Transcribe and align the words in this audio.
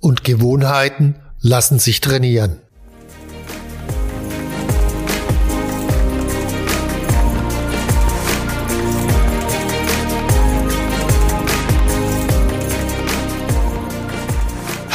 und 0.00 0.24
Gewohnheiten 0.24 1.16
lassen 1.40 1.78
sich 1.78 2.00
trainieren. 2.00 2.60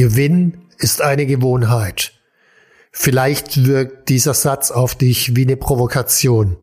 Gewinn 0.00 0.62
ist 0.78 1.02
eine 1.02 1.26
Gewohnheit. 1.26 2.12
Vielleicht 2.90 3.66
wirkt 3.66 4.08
dieser 4.08 4.32
Satz 4.32 4.70
auf 4.70 4.94
dich 4.94 5.36
wie 5.36 5.42
eine 5.42 5.58
Provokation. 5.58 6.56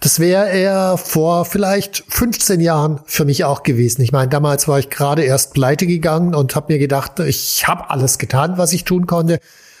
Das 0.00 0.20
wäre 0.20 0.48
er 0.48 0.96
vor 0.96 1.44
vielleicht 1.44 2.02
15 2.08 2.62
Jahren 2.62 3.00
für 3.04 3.26
mich 3.26 3.44
auch 3.44 3.62
gewesen. 3.62 4.00
Ich 4.00 4.10
meine, 4.10 4.30
damals 4.30 4.68
war 4.68 4.78
ich 4.78 4.88
gerade 4.88 5.22
erst 5.22 5.52
pleite 5.52 5.86
gegangen 5.86 6.34
und 6.34 6.56
habe 6.56 6.72
mir 6.72 6.78
gedacht, 6.78 7.20
ich 7.20 7.68
habe 7.68 7.90
alles 7.90 8.16
getan, 8.16 8.56
was 8.56 8.72
ich 8.72 8.84
tun 8.84 9.06
konnte. 9.06 9.38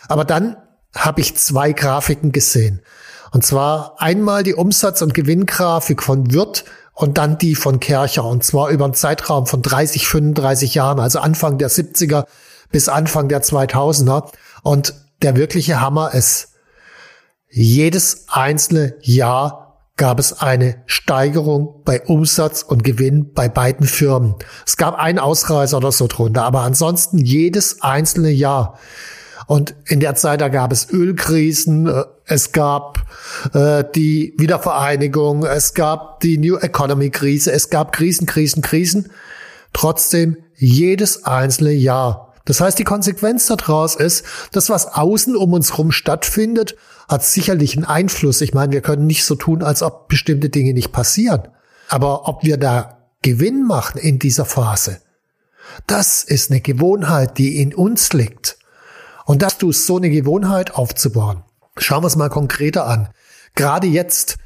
Aber 0.08 0.26
dann 0.26 0.58
habe 0.94 1.22
ich 1.22 1.34
zwei 1.38 1.72
Grafiken 1.72 2.30
gesehen. 2.30 2.82
Und 3.30 3.42
zwar 3.42 4.02
einmal 4.02 4.42
die 4.42 4.54
Umsatz- 4.54 5.00
und 5.00 5.14
Gewinngrafik 5.14 6.02
von 6.02 6.30
Wirt 6.30 6.66
und 6.92 7.16
dann 7.16 7.38
die 7.38 7.54
von 7.54 7.80
Kercher. 7.80 8.26
Und 8.26 8.44
zwar 8.44 8.68
über 8.68 8.84
einen 8.84 8.92
Zeitraum 8.92 9.46
von 9.46 9.62
30, 9.62 10.06
35 10.06 10.74
Jahren, 10.74 11.00
also 11.00 11.20
Anfang 11.20 11.56
der 11.56 11.70
70er 11.70 12.26
bis 12.72 12.88
Anfang 12.88 13.28
der 13.28 13.42
2000er. 13.42 14.30
Und 14.62 14.94
der 15.22 15.36
wirkliche 15.36 15.80
Hammer 15.80 16.12
ist, 16.14 16.48
jedes 17.48 18.26
einzelne 18.28 18.94
Jahr 19.02 19.62
gab 19.96 20.18
es 20.18 20.40
eine 20.40 20.82
Steigerung 20.86 21.82
bei 21.84 22.00
Umsatz 22.02 22.62
und 22.62 22.82
Gewinn 22.82 23.34
bei 23.34 23.48
beiden 23.48 23.86
Firmen. 23.86 24.34
Es 24.66 24.76
gab 24.76 24.98
einen 24.98 25.18
Ausreißer 25.18 25.76
oder 25.76 25.92
so 25.92 26.06
drunter, 26.06 26.44
aber 26.44 26.62
ansonsten 26.62 27.18
jedes 27.18 27.82
einzelne 27.82 28.30
Jahr. 28.30 28.78
Und 29.46 29.74
in 29.86 30.00
der 30.00 30.14
Zeit, 30.14 30.40
da 30.40 30.48
gab 30.48 30.72
es 30.72 30.90
Ölkrisen, 30.90 31.86
äh, 31.86 32.04
es 32.24 32.52
gab 32.52 33.04
äh, 33.52 33.84
die 33.94 34.34
Wiedervereinigung, 34.38 35.44
es 35.44 35.74
gab 35.74 36.20
die 36.20 36.38
New 36.38 36.56
Economy 36.56 37.10
Krise, 37.10 37.52
es 37.52 37.68
gab 37.68 37.92
Krisen, 37.92 38.26
Krisen, 38.26 38.62
Krisen. 38.62 39.10
Trotzdem 39.72 40.36
jedes 40.54 41.24
einzelne 41.24 41.72
Jahr 41.72 42.31
das 42.44 42.60
heißt, 42.60 42.78
die 42.78 42.84
Konsequenz 42.84 43.46
daraus 43.46 43.94
ist, 43.94 44.24
das, 44.52 44.68
was 44.68 44.86
außen 44.86 45.36
um 45.36 45.52
uns 45.52 45.72
herum 45.72 45.92
stattfindet, 45.92 46.76
hat 47.08 47.24
sicherlich 47.24 47.76
einen 47.76 47.84
Einfluss. 47.84 48.40
Ich 48.40 48.54
meine, 48.54 48.72
wir 48.72 48.80
können 48.80 49.06
nicht 49.06 49.24
so 49.24 49.34
tun, 49.34 49.62
als 49.62 49.82
ob 49.82 50.08
bestimmte 50.08 50.48
Dinge 50.48 50.72
nicht 50.72 50.92
passieren. 50.92 51.48
Aber 51.88 52.28
ob 52.28 52.42
wir 52.44 52.56
da 52.56 52.98
Gewinn 53.22 53.64
machen 53.64 53.98
in 53.98 54.18
dieser 54.18 54.44
Phase, 54.44 55.00
das 55.86 56.24
ist 56.24 56.50
eine 56.50 56.60
Gewohnheit, 56.60 57.38
die 57.38 57.60
in 57.60 57.74
uns 57.74 58.12
liegt. 58.12 58.58
Und 59.24 59.42
dass 59.42 59.58
du 59.58 59.70
so 59.70 59.96
eine 59.96 60.10
Gewohnheit 60.10 60.74
aufzubauen. 60.74 61.44
Schauen 61.76 62.02
wir 62.02 62.08
es 62.08 62.16
mal 62.16 62.28
konkreter 62.28 62.86
an. 62.86 63.08
Gerade 63.54 63.86
jetzt, 63.86 64.38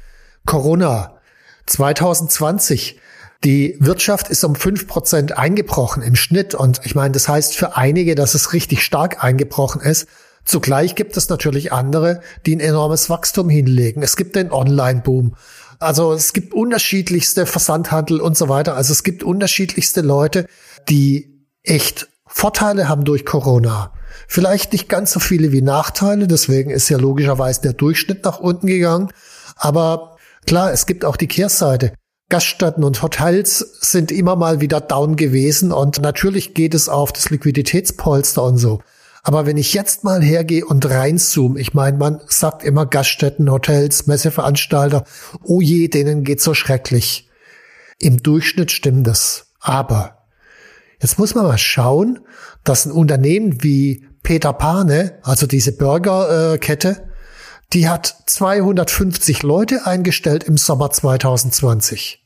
Corona 0.45 1.17
2020, 1.65 2.99
die 3.43 3.77
Wirtschaft 3.79 4.29
ist 4.29 4.43
um 4.43 4.55
fünf 4.55 4.87
Prozent 4.87 5.37
eingebrochen 5.37 6.01
im 6.01 6.15
Schnitt. 6.15 6.55
Und 6.55 6.81
ich 6.83 6.95
meine, 6.95 7.11
das 7.11 7.27
heißt 7.27 7.55
für 7.55 7.77
einige, 7.77 8.15
dass 8.15 8.33
es 8.33 8.53
richtig 8.53 8.83
stark 8.83 9.23
eingebrochen 9.23 9.81
ist. 9.81 10.07
Zugleich 10.43 10.95
gibt 10.95 11.17
es 11.17 11.29
natürlich 11.29 11.73
andere, 11.73 12.21
die 12.45 12.55
ein 12.55 12.61
enormes 12.61 13.09
Wachstum 13.09 13.49
hinlegen. 13.49 14.01
Es 14.01 14.15
gibt 14.15 14.35
den 14.35 14.51
Online-Boom. 14.51 15.35
Also 15.79 16.13
es 16.13 16.33
gibt 16.33 16.53
unterschiedlichste 16.53 17.45
Versandhandel 17.45 18.21
und 18.21 18.37
so 18.37 18.49
weiter. 18.49 18.75
Also 18.75 18.93
es 18.93 19.03
gibt 19.03 19.23
unterschiedlichste 19.23 20.01
Leute, 20.01 20.47
die 20.89 21.45
echt 21.63 22.07
Vorteile 22.25 22.89
haben 22.89 23.03
durch 23.03 23.25
Corona. 23.25 23.93
Vielleicht 24.27 24.71
nicht 24.71 24.89
ganz 24.89 25.11
so 25.11 25.19
viele 25.19 25.51
wie 25.51 25.61
Nachteile. 25.61 26.27
Deswegen 26.27 26.71
ist 26.71 26.89
ja 26.89 26.97
logischerweise 26.97 27.61
der 27.61 27.73
Durchschnitt 27.73 28.23
nach 28.23 28.39
unten 28.39 28.67
gegangen. 28.67 29.09
Aber 29.55 30.15
klar, 30.45 30.71
es 30.71 30.85
gibt 30.85 31.05
auch 31.05 31.17
die 31.17 31.27
Kehrseite. 31.27 31.93
Gaststätten 32.29 32.83
und 32.83 33.01
Hotels 33.01 33.59
sind 33.79 34.11
immer 34.11 34.35
mal 34.35 34.59
wieder 34.59 34.81
down 34.81 35.15
gewesen 35.15 35.71
und 35.71 36.01
natürlich 36.01 36.53
geht 36.53 36.73
es 36.73 36.89
auf 36.89 37.13
das 37.13 37.29
Liquiditätspolster 37.29 38.43
und 38.43 38.57
so. 38.57 38.81
Aber 39.23 39.45
wenn 39.45 39.57
ich 39.57 39.73
jetzt 39.73 40.03
mal 40.03 40.21
hergehe 40.21 40.65
und 40.65 40.89
reinzoome, 40.89 41.59
ich 41.59 41.73
meine, 41.73 41.97
man 41.97 42.21
sagt 42.27 42.63
immer 42.63 42.85
Gaststätten, 42.85 43.49
Hotels, 43.51 44.07
Messeveranstalter, 44.07 45.05
oh 45.43 45.61
je, 45.61 45.87
denen 45.87 46.23
geht's 46.23 46.43
so 46.43 46.53
schrecklich. 46.53 47.29
Im 47.99 48.21
Durchschnitt 48.21 48.71
stimmt 48.71 49.07
das. 49.07 49.47
Aber 49.59 50.25
jetzt 51.01 51.19
muss 51.19 51.33
man 51.33 51.45
mal 51.45 51.57
schauen, 51.57 52.19
dass 52.63 52.85
ein 52.85 52.91
Unternehmen 52.91 53.63
wie 53.63 54.05
Peter 54.21 54.53
Pane, 54.53 55.19
also 55.23 55.47
diese 55.47 55.77
Burgerkette, 55.77 57.06
die 57.73 57.89
hat 57.89 58.15
250 58.25 59.43
Leute 59.43 59.85
eingestellt 59.85 60.43
im 60.43 60.57
Sommer 60.57 60.91
2020. 60.91 62.23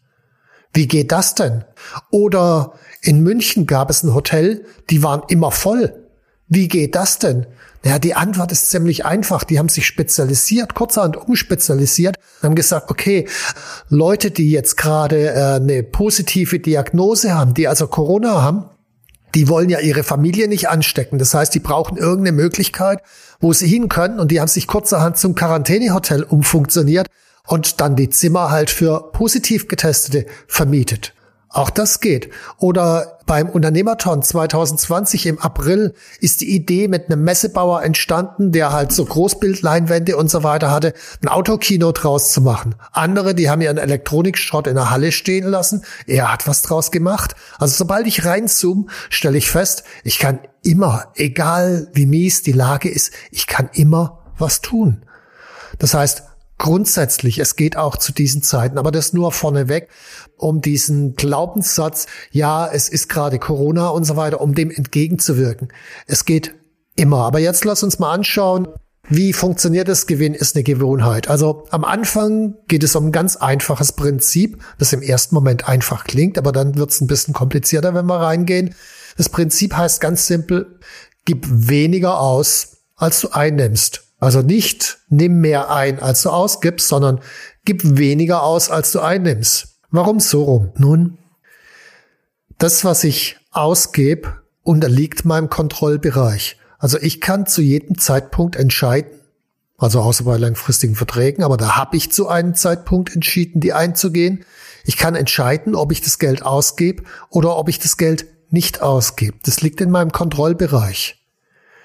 Wie 0.74 0.88
geht 0.88 1.12
das 1.12 1.36
denn? 1.36 1.66
Oder 2.12 2.74
in 3.02 3.22
München 3.22 3.66
gab 3.66 3.90
es 3.90 4.04
ein 4.04 4.14
Hotel, 4.14 4.66
die 4.90 5.04
waren 5.04 5.24
immer 5.28 5.52
voll. 5.52 6.08
Wie 6.48 6.68
geht 6.68 6.96
das 6.96 7.20
denn? 7.20 7.48
Naja, 7.84 7.98
die 7.98 8.14
Antwort 8.14 8.52
ist 8.52 8.70
ziemlich 8.70 9.06
einfach. 9.06 9.44
Die 9.44 9.58
haben 9.58 9.70
sich 9.70 9.88
spezialisiert, 9.88 10.76
kurzerhand 10.76 11.18
umspezialisiert, 11.18 12.16
haben 12.44 12.56
gesagt, 12.56 12.92
okay, 12.92 13.28
Leute, 13.90 14.30
die 14.32 14.52
jetzt 14.52 14.78
gerade 14.78 15.34
äh, 15.34 15.56
eine 15.56 15.82
positive 15.82 16.60
Diagnose 16.60 17.34
haben, 17.34 17.54
die 17.54 17.68
also 17.68 17.88
Corona 17.88 18.42
haben, 18.42 18.66
die 19.36 19.48
wollen 19.48 19.70
ja 19.70 19.80
ihre 19.80 20.04
Familie 20.04 20.48
nicht 20.48 20.70
anstecken. 20.70 21.20
Das 21.20 21.34
heißt, 21.34 21.54
die 21.54 21.60
brauchen 21.60 21.98
irgendeine 21.98 22.36
Möglichkeit, 22.36 23.02
wo 23.40 23.54
sie 23.54 23.68
hin 23.68 23.90
können. 23.90 24.20
Und 24.20 24.32
die 24.32 24.40
haben 24.40 24.48
sich 24.48 24.68
kurzerhand 24.68 25.18
zum 25.18 25.36
Quarantänehotel 25.36 26.24
umfunktioniert 26.24 27.08
und 27.48 27.82
dann 27.82 27.96
die 27.96 28.10
Zimmer 28.10 28.52
halt 28.52 28.70
für 28.70 29.12
positiv 29.12 29.68
Getestete 29.68 30.26
vermietet. 30.48 31.14
Auch 31.54 31.70
das 31.70 32.00
geht. 32.00 32.30
Oder 32.58 33.20
beim 33.26 33.50
Unternehmerton 33.50 34.24
2020 34.24 35.26
im 35.26 35.40
April 35.40 35.94
ist 36.22 36.40
die 36.40 36.56
Idee 36.56 36.88
mit 36.88 37.10
einem 37.10 37.26
Messebauer 37.26 37.84
entstanden, 37.84 38.54
der 38.54 38.72
halt 38.72 38.94
so 38.94 39.04
Großbildleinwände 39.04 40.16
und 40.16 40.32
so 40.32 40.44
weiter 40.44 40.72
hatte, 40.72 40.94
ein 41.22 41.28
Autokino 41.28 41.92
draus 41.92 42.32
zu 42.32 42.40
machen. 42.40 42.76
Andere, 42.94 43.36
die 43.36 43.50
haben 43.50 43.62
ihren 43.62 43.78
Elektronikschrott 43.78 44.68
in 44.68 44.76
der 44.76 44.92
Halle 44.92 45.12
stehen 45.12 45.46
lassen. 45.46 45.84
Er 46.08 46.32
hat 46.32 46.48
was 46.48 46.62
draus 46.62 46.90
gemacht. 46.90 47.36
Also 47.58 47.76
sobald 47.76 48.08
ich 48.08 48.24
reinzoome, 48.24 48.86
stelle 49.10 49.38
ich 49.38 49.52
fest, 49.52 49.84
ich 50.06 50.20
kann 50.20 50.40
immer, 50.64 51.08
egal 51.16 51.90
wie 51.94 52.06
mies 52.06 52.44
die 52.44 52.54
Lage 52.54 52.90
ist, 52.90 53.12
ich 53.30 53.46
kann 53.46 53.70
immer 53.74 54.20
was 54.38 54.62
tun. 54.62 55.06
Das 55.80 55.94
heißt, 55.94 56.24
grundsätzlich, 56.62 57.40
es 57.40 57.56
geht 57.56 57.76
auch 57.76 57.98
zu 57.98 58.14
diesen 58.14 58.44
Zeiten, 58.44 58.78
aber 58.78 58.92
das 58.92 59.14
nur 59.14 59.32
vorneweg, 59.32 59.90
um 60.42 60.62
diesen 60.62 61.16
Glaubenssatz, 61.16 62.08
ja, 62.32 62.68
es 62.68 62.90
ist 62.90 63.10
gerade 63.10 63.40
Corona 63.40 63.90
und 63.90 64.04
so 64.06 64.16
weiter, 64.16 64.42
um 64.42 64.56
dem 64.56 64.72
entgegenzuwirken. 64.72 65.70
Es 66.08 66.26
geht 66.26 66.54
immer. 66.96 67.26
Aber 67.26 67.40
jetzt 67.40 67.64
lass 67.66 67.84
uns 67.84 68.00
mal 68.00 68.12
anschauen, 68.12 68.68
Wie 69.10 69.34
funktioniert 69.34 69.90
das? 69.90 70.08
Gewinn 70.08 70.34
ist 70.34 70.56
eine 70.56 70.64
Gewohnheit. 70.64 71.28
Also 71.28 71.66
am 71.70 71.84
Anfang 71.84 72.56
geht 72.70 72.84
es 72.84 72.96
um 72.96 73.08
ein 73.08 73.12
ganz 73.12 73.36
einfaches 73.36 73.92
Prinzip, 73.92 74.64
das 74.78 74.94
im 74.94 75.02
ersten 75.02 75.36
Moment 75.36 75.68
einfach 75.68 76.06
klingt, 76.06 76.38
aber 76.38 76.54
dann 76.54 76.78
wird 76.78 76.92
es 76.92 77.02
ein 77.02 77.08
bisschen 77.08 77.34
komplizierter, 77.34 77.94
wenn 77.94 78.06
wir 78.06 78.22
reingehen. 78.22 78.74
Das 79.18 79.28
Prinzip 79.28 79.76
heißt 79.76 80.00
ganz 80.00 80.28
simpel, 80.28 80.80
gib 81.26 81.46
weniger 81.50 82.22
aus, 82.22 82.84
als 82.96 83.20
du 83.20 83.32
einnimmst. 83.32 84.04
Also 84.20 84.44
nicht 84.44 85.00
nimm 85.10 85.42
mehr 85.42 85.72
ein, 85.72 86.00
als 86.00 86.22
du 86.22 86.30
ausgibst, 86.30 86.88
sondern 86.88 87.20
gib 87.66 87.98
weniger 87.98 88.44
aus, 88.44 88.70
als 88.70 88.94
du 88.94 89.02
einnimmst. 89.02 89.71
Warum 89.92 90.20
so 90.20 90.44
rum? 90.44 90.72
Nun, 90.78 91.18
das, 92.58 92.86
was 92.86 93.04
ich 93.04 93.38
ausgebe, 93.52 94.42
unterliegt 94.64 95.26
meinem 95.26 95.50
Kontrollbereich. 95.50 96.58
Also 96.80 96.98
ich 97.00 97.22
kann 97.22 97.46
zu 97.46 97.62
jedem 97.62 97.98
Zeitpunkt 97.98 98.56
entscheiden, 98.56 99.12
also 99.78 100.00
außer 100.02 100.24
bei 100.24 100.38
langfristigen 100.38 100.96
Verträgen, 100.96 101.44
aber 101.44 101.58
da 101.58 101.76
habe 101.76 101.98
ich 101.98 102.12
zu 102.12 102.28
einem 102.28 102.56
Zeitpunkt 102.56 103.14
entschieden, 103.14 103.60
die 103.60 103.74
einzugehen. 103.74 104.46
Ich 104.86 104.98
kann 104.98 105.16
entscheiden, 105.16 105.76
ob 105.76 105.92
ich 105.92 106.02
das 106.02 106.20
Geld 106.20 106.44
ausgebe 106.44 107.04
oder 107.30 107.58
ob 107.58 107.68
ich 107.68 107.80
das 107.80 107.98
Geld 107.98 108.26
nicht 108.50 108.82
ausgebe. 108.82 109.38
Das 109.44 109.62
liegt 109.62 109.82
in 109.82 109.92
meinem 109.92 110.12
Kontrollbereich. 110.12 111.18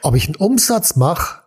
Ob 0.02 0.14
ich 0.14 0.26
einen 0.26 0.36
Umsatz 0.36 0.96
mache, 0.96 1.40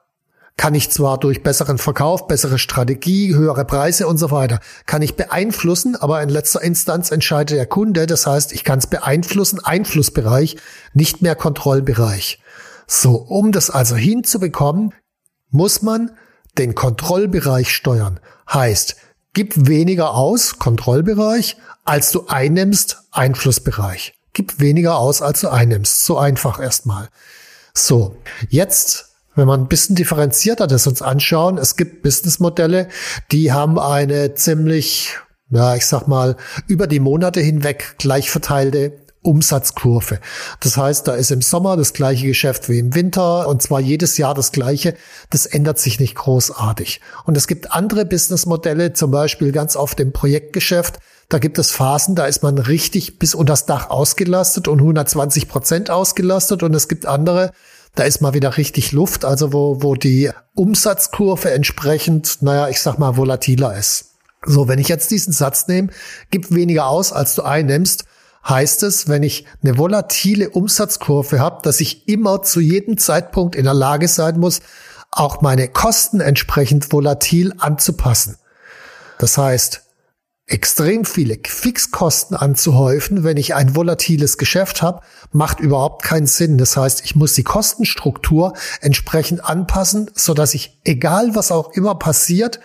kann 0.60 0.76
ich 0.76 0.92
zwar 0.92 1.18
durch 1.18 1.42
besseren 1.42 1.78
Verkauf, 1.78 2.28
bessere 2.28 2.60
Strategie, 2.60 3.34
höhere 3.34 3.64
Preise 3.64 4.08
und 4.08 4.18
so 4.18 4.30
weiter, 4.30 4.60
kann 4.86 5.02
ich 5.02 5.16
beeinflussen, 5.16 5.96
aber 5.96 6.22
in 6.22 6.28
letzter 6.28 6.62
Instanz 6.62 7.12
entscheidet 7.12 7.58
der 7.58 7.66
Kunde. 7.66 8.08
Das 8.08 8.28
heißt, 8.28 8.52
ich 8.52 8.66
kann 8.66 8.80
es 8.80 8.88
beeinflussen, 8.88 9.64
Einflussbereich, 9.64 10.58
nicht 10.94 11.22
mehr 11.22 11.36
Kontrollbereich. 11.36 12.42
So, 12.88 13.16
um 13.16 13.54
das 13.54 13.70
also 13.70 13.96
hinzubekommen, 13.96 14.94
muss 15.50 15.82
man 15.82 16.12
den 16.58 16.76
Kontrollbereich 16.76 17.74
steuern. 17.74 18.20
Heißt, 18.52 18.98
gib 19.32 19.70
weniger 19.70 20.14
aus, 20.14 20.60
Kontrollbereich, 20.60 21.56
als 21.86 22.12
du 22.12 22.28
einnimmst, 22.28 22.98
Einflussbereich. 23.12 24.14
Gib 24.34 24.60
weniger 24.60 24.98
aus, 24.98 25.22
als 25.22 25.40
du 25.40 25.48
einnimmst. 25.48 26.04
So 26.04 26.18
einfach 26.18 26.60
erstmal. 26.60 27.08
So, 27.74 28.18
jetzt 28.50 29.09
wenn 29.40 29.48
man 29.48 29.62
ein 29.62 29.68
bisschen 29.68 29.96
differenzierter 29.96 30.68
das 30.68 30.86
uns 30.86 31.02
anschauen, 31.02 31.58
es 31.58 31.78
gibt 31.78 32.04
Businessmodelle, 32.04 32.90
die 33.32 33.52
haben 33.52 33.80
eine 33.80 34.36
ziemlich, 34.36 35.16
ja, 35.50 35.76
ich 35.76 35.86
sag 35.86 36.08
mal, 36.08 36.36
über 36.68 36.86
die 36.86 37.00
Monate 37.00 37.40
hinweg 37.40 37.96
gleich 37.98 38.30
verteilte 38.30 39.00
Umsatzkurve. 39.22 40.20
Das 40.60 40.78
heißt, 40.78 41.08
da 41.08 41.14
ist 41.14 41.32
im 41.32 41.42
Sommer 41.42 41.76
das 41.76 41.94
gleiche 41.94 42.28
Geschäft 42.28 42.70
wie 42.70 42.80
im 42.80 42.96
Winter 42.96 43.48
und 43.48 43.62
zwar 43.62 43.80
jedes 43.80 44.18
Jahr 44.18 44.34
das 44.34 44.52
gleiche. 44.52 44.96
Das 45.30 45.46
ändert 45.46 45.80
sich 45.80 46.00
nicht 46.00 46.16
großartig. 46.16 47.02
Und 47.26 47.36
es 47.36 47.48
gibt 47.48 47.72
andere 47.72 48.06
Businessmodelle, 48.06 48.94
zum 48.94 49.12
Beispiel 49.12 49.52
ganz 49.52 49.76
oft 49.76 50.00
im 50.00 50.14
Projektgeschäft. 50.14 51.00
Da 51.28 51.38
gibt 51.38 51.60
es 51.60 51.72
Phasen, 51.72 52.16
da 52.16 52.26
ist 52.26 52.44
man 52.44 52.58
richtig 52.58 53.20
bis 53.20 53.36
unter 53.36 53.54
das 53.54 53.66
Dach 53.66 53.90
ausgelastet 53.90 54.68
und 54.68 54.80
120 54.80 55.48
Prozent 55.48 55.90
ausgelastet. 55.92 56.64
Und 56.64 56.74
es 56.74 56.88
gibt 56.88 57.06
andere, 57.06 57.52
da 57.96 58.04
ist 58.04 58.22
mal 58.22 58.34
wieder 58.34 58.58
richtig 58.58 58.92
Luft, 58.92 59.26
also 59.26 59.52
wo, 59.54 59.82
wo 59.82 59.96
die 59.96 60.30
Umsatzkurve 60.56 61.52
entsprechend, 61.52 62.42
naja, 62.42 62.70
ich 62.70 62.82
sag 62.82 62.98
mal, 62.98 63.18
volatiler 63.18 63.78
ist. 63.78 64.16
So, 64.46 64.68
wenn 64.68 64.80
ich 64.80 64.88
jetzt 64.88 65.12
diesen 65.12 65.34
Satz 65.34 65.68
nehme, 65.68 65.90
gib 66.32 66.54
weniger 66.54 66.88
aus, 66.88 67.12
als 67.12 67.36
du 67.36 67.44
einnimmst, 67.44 68.06
heißt 68.48 68.84
es, 68.84 69.10
wenn 69.10 69.24
ich 69.24 69.46
eine 69.64 69.78
volatile 69.78 70.50
Umsatzkurve 70.50 71.40
habe, 71.40 71.62
dass 71.64 71.82
ich 71.82 72.08
immer 72.08 72.42
zu 72.42 72.62
jedem 72.62 72.98
Zeitpunkt 72.98 73.56
in 73.56 73.66
der 73.66 73.74
Lage 73.74 74.08
sein 74.08 74.40
muss, 74.40 74.62
auch 75.12 75.42
meine 75.42 75.68
Kosten 75.68 76.22
entsprechend 76.22 76.92
volatil 76.94 77.54
anzupassen. 77.58 78.38
Das 79.18 79.38
heißt, 79.38 79.82
extrem 80.50 81.06
viele 81.06 81.38
Fixkosten 81.46 82.36
anzuhäufen, 82.36 83.24
wenn 83.24 83.38
ich 83.38 83.56
ein 83.56 83.76
volatiles 83.76 84.38
Geschäft 84.38 84.82
habe, 84.82 85.02
macht 85.32 85.60
überhaupt 85.60 86.04
keinen 86.04 86.28
Sinn. 86.28 86.58
Das 86.58 86.76
heißt, 86.76 87.06
ich 87.06 87.16
muss 87.16 87.34
die 87.34 87.44
Kostenstruktur 87.44 88.54
entsprechend 88.82 89.46
anpassen, 89.46 90.10
so 90.16 90.34
dass 90.34 90.56
ich, 90.56 90.80
egal 90.84 91.36
was 91.36 91.52
auch 91.52 91.72
immer 91.74 91.96
passiert, 91.96 92.60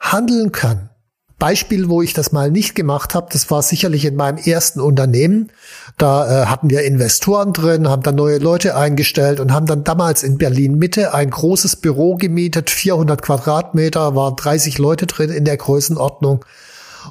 handeln 0.00 0.52
kann. 0.52 0.90
Beispiel, 1.38 1.90
wo 1.90 2.00
ich 2.00 2.14
das 2.14 2.32
mal 2.32 2.50
nicht 2.50 2.74
gemacht 2.74 3.14
habe, 3.14 3.28
das 3.30 3.50
war 3.50 3.60
sicherlich 3.60 4.06
in 4.06 4.16
meinem 4.16 4.38
ersten 4.38 4.80
Unternehmen. 4.80 5.52
Da 5.98 6.44
äh, 6.44 6.46
hatten 6.46 6.70
wir 6.70 6.84
Investoren 6.84 7.52
drin, 7.52 7.88
haben 7.88 8.02
dann 8.02 8.14
neue 8.14 8.38
Leute 8.38 8.74
eingestellt 8.74 9.38
und 9.38 9.52
haben 9.52 9.66
dann 9.66 9.84
damals 9.84 10.22
in 10.22 10.38
Berlin 10.38 10.78
Mitte 10.78 11.12
ein 11.12 11.28
großes 11.28 11.76
Büro 11.76 12.14
gemietet, 12.14 12.70
400 12.70 13.20
Quadratmeter, 13.20 14.14
waren 14.14 14.36
30 14.36 14.78
Leute 14.78 15.06
drin 15.06 15.28
in 15.28 15.44
der 15.44 15.58
Größenordnung. 15.58 16.42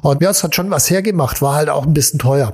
Und 0.02 0.22
ja, 0.22 0.30
es 0.30 0.42
hat 0.42 0.54
schon 0.54 0.70
was 0.70 0.90
hergemacht, 0.90 1.42
war 1.42 1.54
halt 1.54 1.68
auch 1.68 1.86
ein 1.86 1.94
bisschen 1.94 2.18
teuer. 2.18 2.52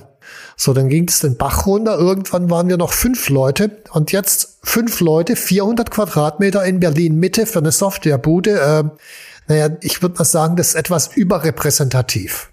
So, 0.57 0.73
dann 0.73 0.89
ging 0.89 1.09
es 1.09 1.21
den 1.21 1.37
Bach 1.37 1.67
runter. 1.67 1.99
Irgendwann 1.99 2.51
waren 2.51 2.69
wir 2.69 2.77
noch 2.77 2.93
fünf 2.93 3.29
Leute 3.29 3.83
und 3.93 4.13
jetzt 4.13 4.59
fünf 4.63 5.01
Leute, 5.01 5.37
400 5.37 5.91
Quadratmeter 5.91 6.65
in 6.65 6.81
Berlin 6.81 7.17
Mitte 7.17 7.47
für 7.47 7.59
eine 7.59 7.73
Softwarebude. 7.73 8.61
Äh, 8.61 8.85
naja, 9.49 9.77
ich 9.81 10.03
würde 10.03 10.19
mal 10.19 10.25
sagen, 10.25 10.57
das 10.57 10.69
ist 10.69 10.75
etwas 10.75 11.09
überrepräsentativ. 11.09 12.53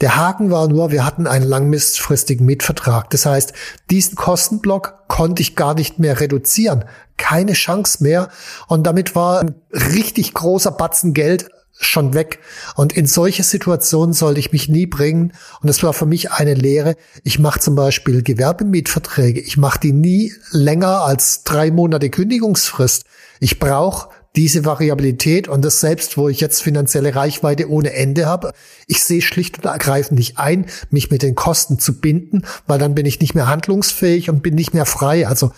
Der 0.00 0.16
Haken 0.16 0.50
war 0.50 0.68
nur, 0.68 0.92
wir 0.92 1.04
hatten 1.04 1.26
einen 1.26 1.44
langfristigen 1.44 2.44
Mietvertrag. 2.44 3.10
Das 3.10 3.26
heißt, 3.26 3.52
diesen 3.90 4.14
Kostenblock 4.14 5.08
konnte 5.08 5.42
ich 5.42 5.56
gar 5.56 5.74
nicht 5.74 5.98
mehr 5.98 6.20
reduzieren. 6.20 6.84
Keine 7.16 7.54
Chance 7.54 8.04
mehr. 8.04 8.28
Und 8.68 8.86
damit 8.86 9.16
war 9.16 9.40
ein 9.40 9.56
richtig 9.72 10.34
großer 10.34 10.70
Batzen 10.70 11.14
Geld 11.14 11.50
schon 11.78 12.14
weg. 12.14 12.40
Und 12.74 12.92
in 12.92 13.06
solche 13.06 13.42
Situationen 13.42 14.12
sollte 14.12 14.40
ich 14.40 14.52
mich 14.52 14.68
nie 14.68 14.86
bringen. 14.86 15.32
Und 15.62 15.68
es 15.68 15.82
war 15.82 15.92
für 15.92 16.06
mich 16.06 16.32
eine 16.32 16.54
Lehre. 16.54 16.96
Ich 17.24 17.38
mache 17.38 17.60
zum 17.60 17.74
Beispiel 17.74 18.22
Gewerbemietverträge. 18.22 19.40
Ich 19.40 19.56
mache 19.56 19.80
die 19.80 19.92
nie 19.92 20.32
länger 20.50 21.02
als 21.02 21.44
drei 21.44 21.70
Monate 21.70 22.10
Kündigungsfrist. 22.10 23.04
Ich 23.40 23.58
brauche 23.58 24.08
diese 24.36 24.64
Variabilität 24.64 25.48
und 25.48 25.64
das 25.64 25.80
selbst, 25.80 26.16
wo 26.16 26.28
ich 26.28 26.40
jetzt 26.40 26.62
finanzielle 26.62 27.14
Reichweite 27.14 27.68
ohne 27.70 27.92
Ende 27.92 28.26
habe. 28.26 28.52
Ich 28.86 29.02
sehe 29.02 29.22
schlicht 29.22 29.58
und 29.58 29.64
ergreifend 29.64 30.18
nicht 30.18 30.38
ein, 30.38 30.66
mich 30.90 31.10
mit 31.10 31.22
den 31.22 31.34
Kosten 31.34 31.78
zu 31.78 32.00
binden, 32.00 32.42
weil 32.66 32.78
dann 32.78 32.94
bin 32.94 33.06
ich 33.06 33.20
nicht 33.20 33.34
mehr 33.34 33.48
handlungsfähig 33.48 34.30
und 34.30 34.42
bin 34.42 34.54
nicht 34.54 34.74
mehr 34.74 34.86
frei. 34.86 35.26
Also 35.26 35.52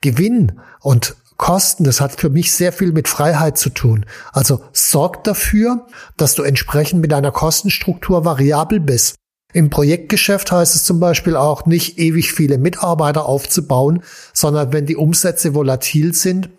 Gewinn 0.00 0.60
und 0.80 1.16
Kosten, 1.40 1.84
das 1.84 2.02
hat 2.02 2.20
für 2.20 2.28
mich 2.28 2.52
sehr 2.52 2.70
viel 2.70 2.92
mit 2.92 3.08
Freiheit 3.08 3.56
zu 3.56 3.70
tun. 3.70 4.04
Also 4.30 4.60
sorg 4.74 5.24
dafür, 5.24 5.86
dass 6.18 6.34
du 6.34 6.42
entsprechend 6.42 7.00
mit 7.00 7.12
deiner 7.12 7.32
Kostenstruktur 7.32 8.26
variabel 8.26 8.78
bist. 8.78 9.14
Im 9.54 9.70
Projektgeschäft 9.70 10.52
heißt 10.52 10.76
es 10.76 10.84
zum 10.84 11.00
Beispiel 11.00 11.36
auch 11.36 11.64
nicht 11.64 11.98
ewig 11.98 12.34
viele 12.34 12.58
Mitarbeiter 12.58 13.24
aufzubauen, 13.24 14.02
sondern 14.34 14.74
wenn 14.74 14.84
die 14.84 14.96
Umsätze 14.96 15.54
volatil 15.54 16.14
sind, 16.14 16.50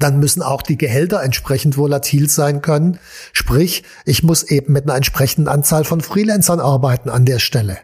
dann 0.00 0.18
müssen 0.18 0.42
auch 0.42 0.62
die 0.62 0.76
Gehälter 0.76 1.22
entsprechend 1.22 1.78
volatil 1.78 2.28
sein 2.28 2.62
können. 2.62 2.98
Sprich, 3.32 3.84
ich 4.04 4.24
muss 4.24 4.42
eben 4.42 4.72
mit 4.72 4.86
einer 4.86 4.96
entsprechenden 4.96 5.46
Anzahl 5.46 5.84
von 5.84 6.00
Freelancern 6.00 6.58
arbeiten 6.58 7.10
an 7.10 7.26
der 7.26 7.38
Stelle. 7.38 7.78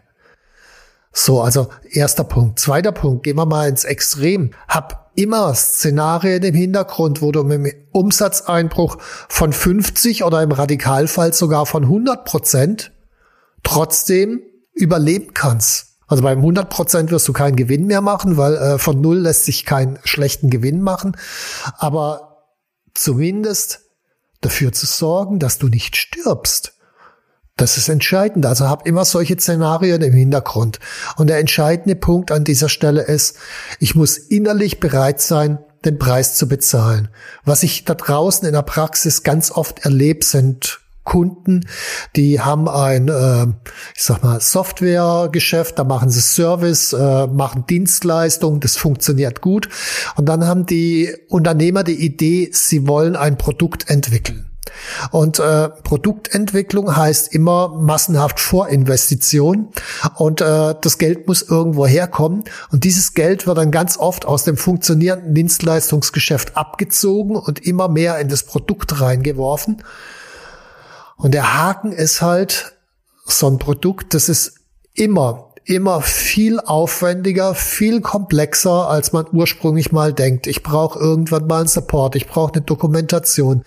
So, 1.12 1.40
also 1.40 1.68
erster 1.88 2.24
Punkt. 2.24 2.58
Zweiter 2.58 2.90
Punkt, 2.90 3.22
gehen 3.22 3.36
wir 3.36 3.46
mal 3.46 3.68
ins 3.68 3.84
Extrem. 3.84 4.50
Hab 4.66 5.01
immer 5.14 5.54
Szenarien 5.54 6.42
im 6.42 6.54
Hintergrund, 6.54 7.22
wo 7.22 7.32
du 7.32 7.44
mit 7.44 7.58
einem 7.58 7.72
Umsatzeinbruch 7.92 8.98
von 9.28 9.52
50 9.52 10.24
oder 10.24 10.42
im 10.42 10.52
Radikalfall 10.52 11.32
sogar 11.32 11.66
von 11.66 11.84
100 11.84 12.24
Prozent 12.24 12.92
trotzdem 13.62 14.42
überleben 14.74 15.34
kannst. 15.34 15.98
Also 16.06 16.22
beim 16.22 16.38
100 16.38 16.68
Prozent 16.68 17.10
wirst 17.10 17.26
du 17.28 17.32
keinen 17.32 17.56
Gewinn 17.56 17.86
mehr 17.86 18.00
machen, 18.00 18.36
weil 18.36 18.54
äh, 18.56 18.78
von 18.78 19.00
null 19.00 19.18
lässt 19.18 19.44
sich 19.44 19.64
keinen 19.64 19.98
schlechten 20.04 20.50
Gewinn 20.50 20.82
machen. 20.82 21.16
Aber 21.78 22.44
zumindest 22.94 23.80
dafür 24.40 24.72
zu 24.72 24.86
sorgen, 24.86 25.38
dass 25.38 25.58
du 25.58 25.68
nicht 25.68 25.96
stirbst. 25.96 26.74
Das 27.62 27.76
ist 27.76 27.88
entscheidend. 27.88 28.44
Also 28.44 28.68
hab 28.68 28.88
immer 28.88 29.04
solche 29.04 29.38
Szenarien 29.38 30.02
im 30.02 30.14
Hintergrund. 30.14 30.80
Und 31.14 31.28
der 31.28 31.38
entscheidende 31.38 31.94
Punkt 31.94 32.32
an 32.32 32.42
dieser 32.42 32.68
Stelle 32.68 33.02
ist, 33.02 33.36
ich 33.78 33.94
muss 33.94 34.18
innerlich 34.18 34.80
bereit 34.80 35.20
sein, 35.20 35.60
den 35.84 35.96
Preis 35.96 36.34
zu 36.34 36.48
bezahlen. 36.48 37.06
Was 37.44 37.62
ich 37.62 37.84
da 37.84 37.94
draußen 37.94 38.48
in 38.48 38.54
der 38.54 38.62
Praxis 38.62 39.22
ganz 39.22 39.52
oft 39.52 39.84
erlebe, 39.84 40.24
sind 40.24 40.80
Kunden, 41.04 41.64
die 42.16 42.40
haben 42.40 42.68
ein, 42.68 43.06
äh, 43.06 43.46
ich 43.94 44.02
sag 44.02 44.24
mal, 44.24 44.40
Softwaregeschäft, 44.40 45.78
da 45.78 45.84
machen 45.84 46.10
sie 46.10 46.20
Service, 46.20 46.92
äh, 46.92 47.28
machen 47.28 47.64
Dienstleistungen, 47.68 48.58
das 48.58 48.76
funktioniert 48.76 49.40
gut. 49.40 49.68
Und 50.16 50.26
dann 50.26 50.48
haben 50.48 50.66
die 50.66 51.14
Unternehmer 51.28 51.84
die 51.84 52.04
Idee, 52.04 52.50
sie 52.52 52.88
wollen 52.88 53.14
ein 53.14 53.38
Produkt 53.38 53.88
entwickeln. 53.88 54.51
Und 55.10 55.38
äh, 55.38 55.68
Produktentwicklung 55.68 56.96
heißt 56.96 57.32
immer 57.34 57.68
massenhaft 57.68 58.38
Vorinvestition 58.38 59.68
und 60.16 60.40
äh, 60.40 60.74
das 60.80 60.98
Geld 60.98 61.26
muss 61.26 61.42
irgendwo 61.42 61.86
herkommen. 61.86 62.44
Und 62.70 62.84
dieses 62.84 63.14
Geld 63.14 63.46
wird 63.46 63.58
dann 63.58 63.70
ganz 63.70 63.96
oft 63.96 64.24
aus 64.24 64.44
dem 64.44 64.56
funktionierenden 64.56 65.34
Dienstleistungsgeschäft 65.34 66.56
abgezogen 66.56 67.36
und 67.36 67.66
immer 67.66 67.88
mehr 67.88 68.18
in 68.18 68.28
das 68.28 68.44
Produkt 68.44 69.00
reingeworfen. 69.00 69.82
Und 71.16 71.34
der 71.34 71.58
Haken 71.58 71.92
ist 71.92 72.22
halt 72.22 72.74
so 73.24 73.48
ein 73.48 73.58
Produkt, 73.58 74.14
das 74.14 74.28
ist 74.28 74.54
immer 74.94 75.48
immer 75.64 76.02
viel 76.02 76.58
aufwendiger, 76.58 77.54
viel 77.54 78.00
komplexer, 78.00 78.88
als 78.88 79.12
man 79.12 79.26
ursprünglich 79.32 79.92
mal 79.92 80.12
denkt. 80.12 80.48
Ich 80.48 80.64
brauche 80.64 80.98
irgendwann 80.98 81.46
mal 81.46 81.60
einen 81.60 81.68
Support, 81.68 82.16
ich 82.16 82.26
brauche 82.26 82.54
eine 82.54 82.62
Dokumentation. 82.62 83.62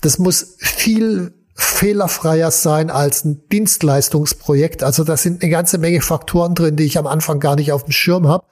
Das 0.00 0.18
muss 0.18 0.54
viel 0.58 1.32
fehlerfreier 1.54 2.50
sein 2.50 2.90
als 2.90 3.24
ein 3.24 3.42
Dienstleistungsprojekt. 3.52 4.82
Also 4.82 5.04
da 5.04 5.16
sind 5.16 5.42
eine 5.42 5.50
ganze 5.50 5.78
Menge 5.78 6.00
Faktoren 6.00 6.54
drin, 6.54 6.76
die 6.76 6.84
ich 6.84 6.98
am 6.98 7.06
Anfang 7.06 7.38
gar 7.38 7.56
nicht 7.56 7.72
auf 7.72 7.84
dem 7.84 7.92
Schirm 7.92 8.26
habe. 8.26 8.44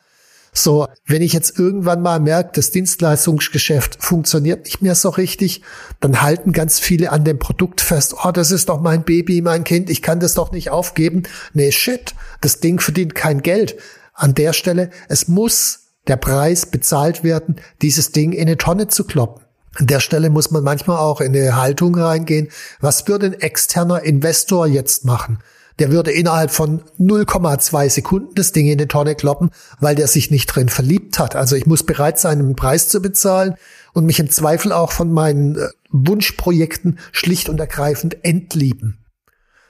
So, 0.53 0.89
wenn 1.07 1.23
ich 1.23 1.33
jetzt 1.33 1.59
irgendwann 1.59 2.03
mal 2.03 2.21
merke, 2.21 2.51
das 2.55 2.71
Dienstleistungsgeschäft 2.71 4.03
funktioniert 4.03 4.65
nicht 4.65 4.83
mehr 4.83 4.95
so 4.95 5.11
richtig, 5.11 5.63
dann 6.01 6.23
halten 6.23 6.53
ganz 6.53 6.81
viele 6.81 7.13
an 7.13 7.25
dem 7.25 7.39
Produkt 7.39 7.81
fest, 7.81 8.15
oh, 8.25 8.31
das 8.31 8.51
ist 8.51 8.69
doch 8.69 8.81
mein 8.81 9.05
Baby, 9.05 9.41
mein 9.43 9.65
Kind, 9.65 9.91
ich 9.91 10.03
kann 10.03 10.21
das 10.21 10.35
doch 10.35 10.51
nicht 10.51 10.71
aufgeben. 10.71 11.25
Nee, 11.53 11.71
shit, 11.71 12.15
das 12.41 12.61
Ding 12.61 12.81
verdient 12.81 13.15
kein 13.15 13.43
Geld. 13.43 13.77
An 14.15 14.35
der 14.35 14.53
Stelle, 14.53 14.91
es 15.09 15.29
muss 15.29 15.91
der 16.09 16.17
Preis 16.17 16.67
bezahlt 16.67 17.23
werden, 17.23 17.57
dieses 17.83 18.13
Ding 18.13 18.33
in 18.33 18.49
eine 18.49 18.57
Tonne 18.57 18.89
zu 18.89 19.05
kloppen. 19.05 19.45
An 19.79 19.87
der 19.87 20.01
Stelle 20.01 20.29
muss 20.29 20.51
man 20.51 20.65
manchmal 20.65 20.99
auch 20.99 21.21
in 21.21 21.35
eine 21.35 21.57
Haltung 21.57 21.95
reingehen. 21.95 22.49
Was 22.81 23.07
würde 23.07 23.27
ein 23.27 23.41
externer 23.41 24.03
Investor 24.03 24.67
jetzt 24.67 25.05
machen? 25.05 25.39
der 25.79 25.93
würde 25.93 26.11
innerhalb 26.11 26.51
von 26.51 26.83
0,2 26.99 27.91
Sekunden 27.91 28.35
das 28.35 28.53
Ding 28.53 28.67
in 28.67 28.79
die 28.79 28.87
Tonne 28.87 29.15
kloppen, 29.15 29.51
weil 29.81 29.95
der 29.95 30.09
sich 30.09 30.31
nicht 30.31 30.47
drin 30.47 30.69
verliebt 30.69 31.19
hat. 31.19 31.37
Also 31.37 31.57
ich 31.57 31.67
muss 31.67 31.85
bereit 31.85 32.19
sein, 32.19 32.41
einen 32.41 32.57
Preis 32.57 32.89
zu 32.89 33.01
bezahlen 33.01 33.55
und 33.93 34.05
mich 34.05 34.19
im 34.19 34.31
Zweifel 34.31 34.73
auch 34.73 34.93
von 34.93 35.13
meinen 35.13 35.57
äh, 35.57 35.69
Wunschprojekten 35.91 36.99
schlicht 37.13 37.49
und 37.49 37.61
ergreifend 37.61 38.25
entlieben. 38.25 38.99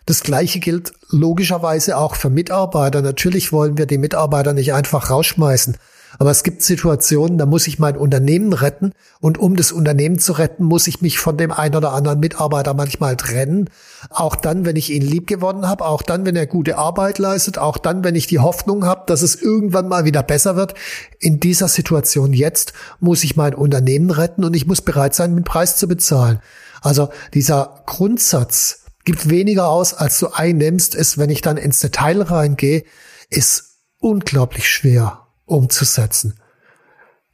Das 0.07 0.23
Gleiche 0.23 0.59
gilt 0.61 0.93
logischerweise 1.11 1.99
auch 1.99 2.15
für 2.15 2.31
Mitarbeiter. 2.31 3.03
Natürlich 3.03 3.53
wollen 3.53 3.77
wir 3.77 3.85
die 3.85 3.99
Mitarbeiter 3.99 4.55
nicht 4.55 4.73
einfach 4.73 5.11
rausschmeißen. 5.11 5.77
Aber 6.17 6.31
es 6.31 6.43
gibt 6.43 6.63
Situationen, 6.63 7.37
da 7.37 7.45
muss 7.45 7.67
ich 7.67 7.79
mein 7.79 7.97
Unternehmen 7.97 8.53
retten 8.53 8.93
und 9.21 9.39
um 9.39 9.57
das 9.57 9.73
Unternehmen 9.73 10.19
zu 10.19 10.33
retten, 10.33 10.65
muss 10.65 10.87
ich 10.87 11.03
mich 11.03 11.19
von 11.19 11.37
dem 11.37 11.53
einen 11.53 11.77
oder 11.77 11.93
anderen 11.93 12.21
Mitarbeiter 12.21 12.73
manchmal 12.73 13.17
trennen. 13.17 13.69
Auch 14.11 14.35
dann, 14.35 14.65
wenn 14.65 14.77
ich 14.77 14.91
ihn 14.91 15.03
lieb 15.03 15.27
gewonnen 15.27 15.69
habe, 15.69 15.85
auch 15.85 16.03
dann, 16.03 16.25
wenn 16.25 16.37
er 16.37 16.47
gute 16.47 16.79
Arbeit 16.79 17.19
leistet, 17.19 17.59
auch 17.59 17.77
dann, 17.77 18.05
wenn 18.05 18.15
ich 18.15 18.27
die 18.27 18.39
Hoffnung 18.39 18.87
habe, 18.87 19.03
dass 19.07 19.23
es 19.23 19.35
irgendwann 19.35 19.89
mal 19.89 20.07
wieder 20.07 20.23
besser 20.23 20.57
wird. 20.57 20.75
In 21.21 21.41
dieser 21.41 21.69
Situation 21.69 22.33
jetzt 22.33 22.73
muss 23.01 23.23
ich 23.23 23.37
mein 23.37 23.55
Unternehmen 23.55 24.11
retten 24.11 24.45
und 24.45 24.55
ich 24.55 24.67
muss 24.67 24.81
bereit 24.81 25.15
sein, 25.15 25.35
den 25.35 25.45
Preis 25.45 25.77
zu 25.77 25.89
bezahlen. 25.89 26.41
Also 26.81 27.11
dieser 27.35 27.83
Grundsatz 27.87 28.85
gibt 29.05 29.29
weniger 29.29 29.69
aus, 29.69 29.95
als 29.95 30.19
du 30.19 30.29
einnimmst, 30.29 30.95
ist, 30.95 31.19
wenn 31.19 31.31
ich 31.31 31.43
dann 31.43 31.57
ins 31.57 31.81
Detail 31.81 32.23
reingehe, 32.23 32.85
ist 33.31 33.79
unglaublich 34.01 34.69
schwer 34.69 35.28
umzusetzen. 35.49 36.39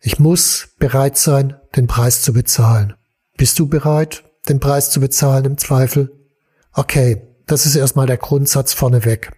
Ich 0.01 0.19
muss 0.19 0.69
bereit 0.79 1.17
sein, 1.17 1.57
den 1.77 1.87
Preis 1.87 2.23
zu 2.23 2.33
bezahlen. 2.33 2.95
Bist 3.37 3.59
du 3.59 3.67
bereit, 3.67 4.25
den 4.49 4.61
Preis 4.61 4.91
zu 4.91 5.01
bezahlen 5.01 5.45
im 5.45 5.59
Zweifel? 5.59 6.13
Okay, 6.73 7.23
das 7.47 7.67
ist 7.67 7.77
erstmal 7.77 8.07
der 8.07 8.17
Grundsatz 8.17 8.73
vorneweg. 8.73 9.33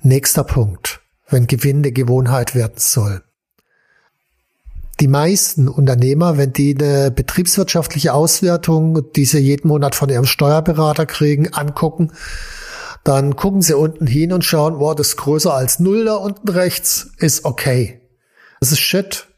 Nächster 0.00 0.44
Punkt, 0.44 1.00
wenn 1.28 1.46
Gewinn 1.46 1.78
eine 1.78 1.92
Gewohnheit 1.92 2.54
werden 2.54 2.78
soll. 2.78 3.22
Die 5.00 5.08
meisten 5.08 5.68
Unternehmer, 5.68 6.38
wenn 6.38 6.52
die 6.52 6.76
eine 6.76 7.10
betriebswirtschaftliche 7.10 8.14
Auswertung, 8.14 9.12
die 9.12 9.24
sie 9.24 9.38
jeden 9.38 9.68
Monat 9.68 9.94
von 9.94 10.08
ihrem 10.08 10.24
Steuerberater 10.24 11.06
kriegen, 11.06 11.52
angucken, 11.52 12.12
dann 13.08 13.36
gucken 13.36 13.62
Sie 13.62 13.74
unten 13.74 14.06
hin 14.06 14.34
und 14.34 14.44
schauen, 14.44 14.80
wow, 14.80 14.94
das 14.94 15.08
ist 15.08 15.16
größer 15.16 15.54
als 15.54 15.78
null 15.78 16.04
da 16.04 16.16
unten 16.16 16.46
rechts, 16.46 17.12
ist 17.16 17.46
okay. 17.46 18.02
Das 18.60 18.70
ist 18.70 18.80
shit. 18.80 19.28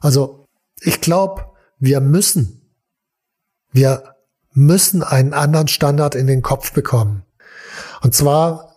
Also, 0.00 0.46
ich 0.80 1.02
glaube, 1.02 1.44
wir 1.78 2.00
müssen, 2.00 2.72
wir 3.72 4.14
müssen 4.52 5.02
einen 5.02 5.34
anderen 5.34 5.68
Standard 5.68 6.14
in 6.14 6.26
den 6.26 6.40
Kopf 6.40 6.72
bekommen. 6.72 7.24
Und 8.00 8.14
zwar 8.14 8.69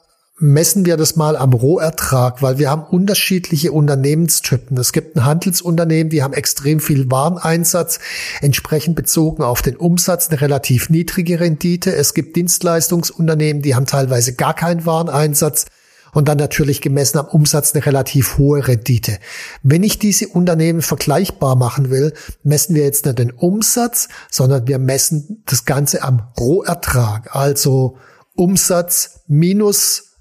messen 0.43 0.85
wir 0.85 0.97
das 0.97 1.15
mal 1.15 1.37
am 1.37 1.53
Rohertrag, 1.53 2.41
weil 2.41 2.57
wir 2.57 2.69
haben 2.69 2.83
unterschiedliche 2.83 3.71
Unternehmenstypen. 3.71 4.77
Es 4.77 4.91
gibt 4.91 5.15
ein 5.15 5.23
Handelsunternehmen, 5.23 6.09
die 6.09 6.21
haben 6.21 6.33
extrem 6.33 6.81
viel 6.81 7.09
Wareneinsatz, 7.09 7.99
entsprechend 8.41 8.97
bezogen 8.97 9.41
auf 9.41 9.61
den 9.61 9.77
Umsatz 9.77 10.27
eine 10.27 10.41
relativ 10.41 10.89
niedrige 10.89 11.39
Rendite. 11.39 11.95
Es 11.95 12.13
gibt 12.13 12.35
Dienstleistungsunternehmen, 12.35 13.61
die 13.61 13.73
haben 13.73 13.85
teilweise 13.85 14.35
gar 14.35 14.53
keinen 14.53 14.85
Wareneinsatz 14.85 15.65
und 16.11 16.27
dann 16.27 16.39
natürlich 16.39 16.81
gemessen 16.81 17.19
am 17.19 17.27
Umsatz 17.27 17.73
eine 17.73 17.85
relativ 17.85 18.37
hohe 18.37 18.67
Rendite. 18.67 19.19
Wenn 19.63 19.81
ich 19.81 19.97
diese 19.97 20.27
Unternehmen 20.27 20.81
vergleichbar 20.81 21.55
machen 21.55 21.89
will, 21.89 22.11
messen 22.43 22.75
wir 22.75 22.83
jetzt 22.83 23.05
nicht 23.05 23.17
den 23.17 23.31
Umsatz, 23.31 24.09
sondern 24.29 24.67
wir 24.67 24.77
messen 24.77 25.41
das 25.45 25.63
Ganze 25.63 26.03
am 26.03 26.21
Rohertrag, 26.37 27.33
also 27.33 27.95
Umsatz 28.35 29.21
minus 29.27 30.12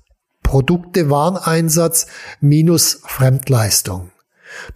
Produkte, 0.53 1.09
Wareneinsatz 1.09 2.09
minus 2.43 3.01
Fremdleistung. 3.07 4.11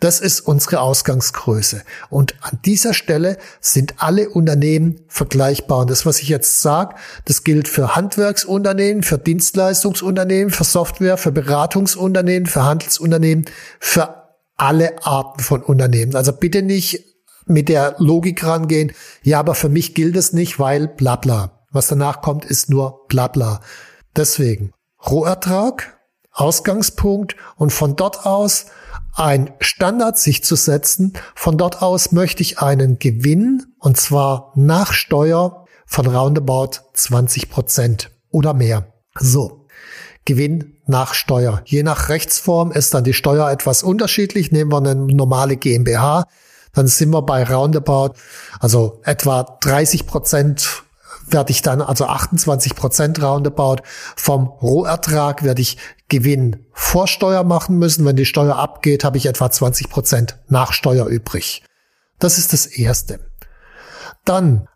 Das 0.00 0.20
ist 0.20 0.40
unsere 0.40 0.80
Ausgangsgröße. 0.80 1.82
Und 2.08 2.34
an 2.40 2.58
dieser 2.64 2.94
Stelle 2.94 3.36
sind 3.60 3.96
alle 3.98 4.30
Unternehmen 4.30 5.02
vergleichbar. 5.06 5.80
Und 5.80 5.90
das, 5.90 6.06
was 6.06 6.22
ich 6.22 6.30
jetzt 6.30 6.62
sage, 6.62 6.94
das 7.26 7.44
gilt 7.44 7.68
für 7.68 7.94
Handwerksunternehmen, 7.94 9.02
für 9.02 9.18
Dienstleistungsunternehmen, 9.18 10.50
für 10.50 10.64
Software, 10.64 11.18
für 11.18 11.30
Beratungsunternehmen, 11.30 12.46
für 12.46 12.64
Handelsunternehmen, 12.64 13.44
für 13.78 14.32
alle 14.56 15.04
Arten 15.04 15.42
von 15.42 15.62
Unternehmen. 15.62 16.16
Also 16.16 16.32
bitte 16.32 16.62
nicht 16.62 17.04
mit 17.44 17.68
der 17.68 17.96
Logik 17.98 18.42
rangehen, 18.44 18.92
ja, 19.22 19.40
aber 19.40 19.54
für 19.54 19.68
mich 19.68 19.94
gilt 19.94 20.16
es 20.16 20.32
nicht, 20.32 20.58
weil 20.58 20.88
bla 20.88 21.16
bla. 21.16 21.66
Was 21.70 21.88
danach 21.88 22.22
kommt, 22.22 22.46
ist 22.46 22.70
nur 22.70 23.06
bla 23.08 23.28
bla. 23.28 23.60
Deswegen 24.16 24.72
Rohertrag, 25.08 25.98
Ausgangspunkt 26.32 27.36
und 27.56 27.72
von 27.72 27.96
dort 27.96 28.26
aus 28.26 28.66
ein 29.14 29.52
Standard 29.60 30.18
sich 30.18 30.44
zu 30.44 30.56
setzen. 30.56 31.14
Von 31.34 31.56
dort 31.56 31.80
aus 31.82 32.12
möchte 32.12 32.42
ich 32.42 32.58
einen 32.58 32.98
Gewinn 32.98 33.64
und 33.78 33.96
zwar 33.96 34.52
nach 34.54 34.92
Steuer 34.92 35.64
von 35.86 36.06
roundabout 36.06 36.80
20 36.92 37.48
Prozent 37.48 38.10
oder 38.30 38.52
mehr. 38.52 38.92
So. 39.18 39.66
Gewinn 40.26 40.78
nach 40.86 41.14
Steuer. 41.14 41.62
Je 41.64 41.82
nach 41.82 42.08
Rechtsform 42.08 42.72
ist 42.72 42.92
dann 42.92 43.04
die 43.04 43.14
Steuer 43.14 43.50
etwas 43.50 43.82
unterschiedlich. 43.82 44.52
Nehmen 44.52 44.72
wir 44.72 44.78
eine 44.78 44.94
normale 44.94 45.56
GmbH, 45.56 46.26
dann 46.72 46.88
sind 46.88 47.10
wir 47.10 47.22
bei 47.22 47.44
roundabout, 47.44 48.14
also 48.60 49.00
etwa 49.04 49.44
30 49.60 50.06
Prozent 50.06 50.82
werde 51.28 51.50
ich 51.50 51.62
dann 51.62 51.82
also 51.82 52.06
28 52.06 52.74
Prozent 52.74 53.22
roundabout 53.22 53.82
vom 54.16 54.46
Rohertrag 54.46 55.42
werde 55.42 55.62
ich 55.62 55.78
Gewinn 56.08 56.66
vor 56.72 57.08
Steuer 57.08 57.44
machen 57.44 57.78
müssen. 57.78 58.04
Wenn 58.04 58.16
die 58.16 58.26
Steuer 58.26 58.56
abgeht, 58.56 59.04
habe 59.04 59.18
ich 59.18 59.26
etwa 59.26 59.50
20 59.50 59.88
Prozent 59.90 60.38
nach 60.48 60.72
Steuer 60.72 61.06
übrig. 61.06 61.62
Das 62.18 62.38
ist 62.38 62.52
das 62.52 62.66
Erste. 62.66 63.20
Dann 64.24 64.68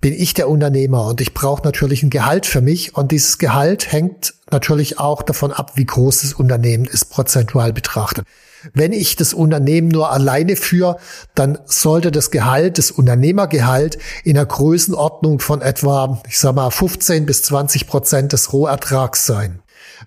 bin 0.00 0.12
ich 0.12 0.34
der 0.34 0.50
Unternehmer 0.50 1.06
und 1.06 1.22
ich 1.22 1.32
brauche 1.32 1.62
natürlich 1.62 2.02
ein 2.02 2.10
Gehalt 2.10 2.44
für 2.44 2.60
mich 2.60 2.94
und 2.94 3.10
dieses 3.10 3.38
Gehalt 3.38 3.90
hängt 3.90 4.34
natürlich 4.50 4.98
auch 4.98 5.22
davon 5.22 5.50
ab, 5.50 5.72
wie 5.76 5.86
groß 5.86 6.20
das 6.20 6.34
Unternehmen 6.34 6.84
ist, 6.84 7.06
prozentual 7.06 7.72
betrachtet. 7.72 8.26
Wenn 8.72 8.92
ich 8.92 9.16
das 9.16 9.34
Unternehmen 9.34 9.88
nur 9.88 10.10
alleine 10.10 10.56
führe, 10.56 10.96
dann 11.34 11.58
sollte 11.66 12.10
das 12.10 12.30
Gehalt, 12.30 12.78
das 12.78 12.90
Unternehmergehalt 12.90 13.98
in 14.24 14.34
der 14.34 14.46
Größenordnung 14.46 15.40
von 15.40 15.60
etwa, 15.60 16.22
ich 16.28 16.38
sag 16.38 16.54
mal, 16.54 16.70
15 16.70 17.26
bis 17.26 17.42
20 17.42 17.86
Prozent 17.86 18.32
des 18.32 18.52
Rohertrags 18.52 19.26
sein. 19.26 19.60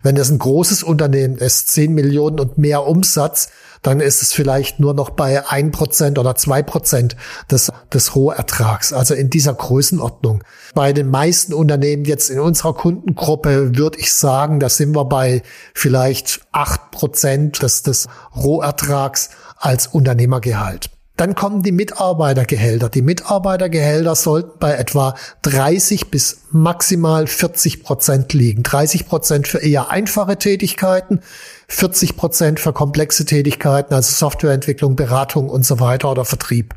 Wenn 0.04 0.18
es 0.18 0.30
ein 0.30 0.40
großes 0.40 0.84
Unternehmen 0.84 1.38
ist, 1.38 1.70
10 1.70 1.94
Millionen 1.94 2.40
und 2.40 2.58
mehr 2.58 2.86
Umsatz, 2.86 3.50
dann 3.82 4.00
ist 4.00 4.22
es 4.22 4.34
vielleicht 4.34 4.80
nur 4.80 4.94
noch 4.94 5.12
bei 5.12 5.48
ein 5.48 5.72
Prozent 5.72 6.20
oder 6.20 6.36
zwei 6.36 6.64
Prozent 6.64 7.16
des, 7.52 7.72
des 7.94 8.16
Rohertrags, 8.16 8.94
also 8.94 9.14
in 9.14 9.30
dieser 9.30 9.54
Größenordnung. 9.54 10.44
Bei 10.74 10.94
den 10.94 11.10
meisten 11.10 11.54
Unternehmen 11.54 12.06
jetzt 12.06 12.30
in 12.30 12.40
unserer 12.40 12.74
Kundengruppe 12.74 13.76
würde 13.78 14.00
ich 14.00 14.14
sagen, 14.14 14.60
da 14.60 14.70
sind 14.70 14.96
wir 14.96 15.06
bei 15.06 15.42
vielleicht 15.74 16.42
acht 16.52 16.92
Prozent 16.92 17.62
des, 17.62 17.84
des 17.84 18.08
Rohertrags 18.36 19.30
als 19.58 19.88
Unternehmergehalt. 19.88 20.90
Dann 21.18 21.34
kommen 21.34 21.64
die 21.64 21.72
Mitarbeitergehälter. 21.72 22.90
Die 22.90 23.02
Mitarbeitergehälter 23.02 24.14
sollten 24.14 24.60
bei 24.60 24.74
etwa 24.76 25.16
30 25.42 26.12
bis 26.12 26.42
maximal 26.52 27.26
40 27.26 27.84
Prozent 27.84 28.34
liegen. 28.34 28.62
30 28.62 29.08
Prozent 29.08 29.48
für 29.48 29.58
eher 29.58 29.90
einfache 29.90 30.38
Tätigkeiten, 30.38 31.22
40 31.68 32.16
Prozent 32.16 32.60
für 32.60 32.74
komplexe 32.74 33.26
Tätigkeiten, 33.26 33.94
also 33.94 34.14
Softwareentwicklung, 34.14 34.96
Beratung 34.96 35.50
und 35.50 35.66
so 35.66 35.80
weiter 35.80 36.12
oder 36.12 36.26
Vertrieb. 36.26 36.76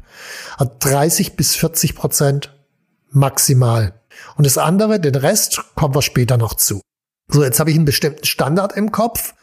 30 0.59 1.27
also 1.27 1.37
bis 1.37 1.57
40 1.57 1.95
Prozent 1.95 2.57
maximal. 3.11 3.95
Und 4.37 4.47
das 4.47 4.59
andere, 4.59 5.01
den 5.01 5.15
Rest, 5.15 5.63
kommen 5.75 5.95
wir 5.95 6.03
später 6.03 6.37
noch 6.37 6.55
zu. 6.55 6.81
So, 7.29 7.45
jetzt 7.45 7.61
habe 7.61 7.71
ich 7.71 7.77
einen 7.77 7.85
bestimmten 7.85 8.25
Standard 8.25 8.77
im 8.77 8.91
Kopf. 8.91 9.35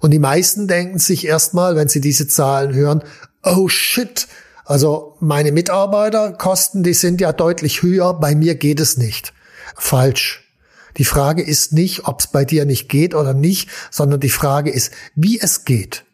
Und 0.00 0.10
die 0.10 0.18
meisten 0.18 0.66
denken 0.68 0.98
sich 0.98 1.26
erstmal, 1.26 1.76
wenn 1.76 1.88
sie 1.88 2.00
diese 2.00 2.26
Zahlen 2.26 2.74
hören, 2.74 3.04
oh 3.42 3.68
shit, 3.68 4.26
also 4.64 5.16
meine 5.20 5.52
Mitarbeiterkosten, 5.52 6.82
die 6.82 6.94
sind 6.94 7.20
ja 7.20 7.32
deutlich 7.32 7.82
höher, 7.82 8.14
bei 8.14 8.34
mir 8.34 8.54
geht 8.54 8.80
es 8.80 8.96
nicht. 8.96 9.34
Falsch. 9.76 10.43
Die 10.96 11.04
Frage 11.04 11.42
ist 11.42 11.72
nicht, 11.72 12.06
ob 12.06 12.20
es 12.20 12.28
bei 12.28 12.44
dir 12.44 12.64
nicht 12.64 12.88
geht 12.88 13.14
oder 13.14 13.34
nicht, 13.34 13.68
sondern 13.90 14.20
die 14.20 14.28
Frage 14.28 14.70
ist, 14.70 14.92
wie 15.14 15.40
es 15.40 15.64
geht. 15.64 16.04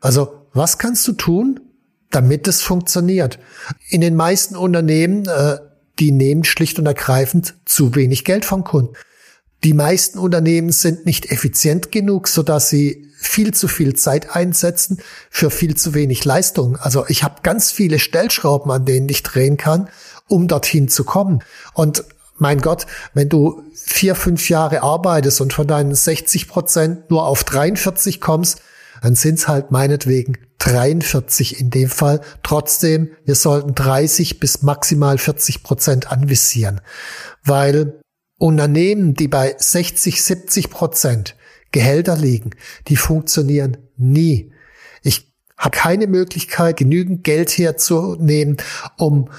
Also 0.00 0.46
was 0.52 0.78
kannst 0.78 1.06
du 1.08 1.12
tun, 1.12 1.60
damit 2.10 2.48
es 2.48 2.62
funktioniert? 2.62 3.38
In 3.88 4.00
den 4.00 4.16
meisten 4.16 4.56
Unternehmen, 4.56 5.26
äh, 5.26 5.58
die 5.98 6.12
nehmen 6.12 6.44
schlicht 6.44 6.78
und 6.78 6.86
ergreifend 6.86 7.54
zu 7.64 7.94
wenig 7.94 8.24
Geld 8.24 8.44
vom 8.44 8.64
Kunden. 8.64 8.94
Die 9.64 9.74
meisten 9.74 10.18
Unternehmen 10.18 10.72
sind 10.72 11.06
nicht 11.06 11.30
effizient 11.30 11.92
genug, 11.92 12.26
sodass 12.26 12.68
sie 12.68 13.12
viel 13.16 13.54
zu 13.54 13.68
viel 13.68 13.94
Zeit 13.94 14.34
einsetzen 14.34 14.98
für 15.30 15.50
viel 15.50 15.76
zu 15.76 15.94
wenig 15.94 16.24
Leistung. 16.24 16.76
Also 16.76 17.04
ich 17.08 17.22
habe 17.22 17.42
ganz 17.42 17.70
viele 17.70 18.00
Stellschrauben, 18.00 18.72
an 18.72 18.84
denen 18.84 19.08
ich 19.08 19.22
drehen 19.22 19.56
kann, 19.56 19.88
um 20.26 20.48
dorthin 20.48 20.88
zu 20.88 21.04
kommen. 21.04 21.44
Und 21.74 22.04
mein 22.42 22.60
Gott, 22.60 22.86
wenn 23.14 23.30
du 23.30 23.62
vier, 23.74 24.14
fünf 24.14 24.50
Jahre 24.50 24.82
arbeitest 24.82 25.40
und 25.40 25.54
von 25.54 25.66
deinen 25.66 25.94
60 25.94 26.48
Prozent 26.48 27.10
nur 27.10 27.26
auf 27.26 27.44
43 27.44 28.20
kommst, 28.20 28.60
dann 29.00 29.14
sind 29.14 29.38
es 29.38 29.48
halt 29.48 29.70
meinetwegen 29.70 30.36
43 30.58 31.60
in 31.60 31.70
dem 31.70 31.88
Fall. 31.88 32.20
Trotzdem, 32.42 33.10
wir 33.24 33.34
sollten 33.34 33.74
30 33.74 34.38
bis 34.38 34.62
maximal 34.62 35.18
40 35.18 35.62
Prozent 35.62 36.12
anvisieren, 36.12 36.80
weil 37.42 38.00
Unternehmen, 38.38 39.14
die 39.14 39.28
bei 39.28 39.54
60, 39.56 40.22
70 40.22 40.68
Prozent 40.70 41.36
Gehälter 41.70 42.16
liegen, 42.16 42.50
die 42.88 42.96
funktionieren 42.96 43.78
nie. 43.96 44.52
Ich 45.02 45.32
habe 45.56 45.76
keine 45.76 46.06
Möglichkeit, 46.06 46.76
genügend 46.76 47.24
Geld 47.24 47.56
herzunehmen, 47.56 48.56
um 48.98 49.30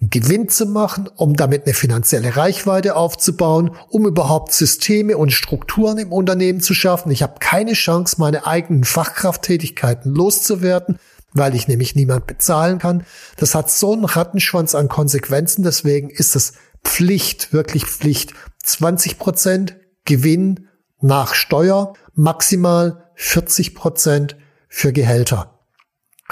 Gewinn 0.00 0.48
zu 0.48 0.64
machen, 0.64 1.08
um 1.14 1.36
damit 1.36 1.66
eine 1.66 1.74
finanzielle 1.74 2.34
Reichweite 2.36 2.96
aufzubauen, 2.96 3.76
um 3.90 4.06
überhaupt 4.06 4.52
Systeme 4.52 5.18
und 5.18 5.30
Strukturen 5.30 5.98
im 5.98 6.10
Unternehmen 6.10 6.60
zu 6.60 6.72
schaffen. 6.72 7.10
Ich 7.10 7.22
habe 7.22 7.34
keine 7.38 7.74
Chance, 7.74 8.16
meine 8.18 8.46
eigenen 8.46 8.84
Fachkrafttätigkeiten 8.84 10.14
loszuwerden, 10.14 10.98
weil 11.34 11.54
ich 11.54 11.68
nämlich 11.68 11.94
niemand 11.96 12.26
bezahlen 12.26 12.78
kann. 12.78 13.04
Das 13.36 13.54
hat 13.54 13.70
so 13.70 13.92
einen 13.92 14.06
Rattenschwanz 14.06 14.74
an 14.74 14.88
Konsequenzen. 14.88 15.62
Deswegen 15.62 16.08
ist 16.08 16.34
es 16.34 16.54
Pflicht, 16.82 17.52
wirklich 17.52 17.84
Pflicht. 17.84 18.32
20 18.62 19.18
Prozent 19.18 19.76
Gewinn 20.06 20.68
nach 21.00 21.34
Steuer, 21.34 21.92
maximal 22.14 23.10
40 23.16 23.74
Prozent 23.74 24.36
für 24.68 24.92
Gehälter. 24.94 25.58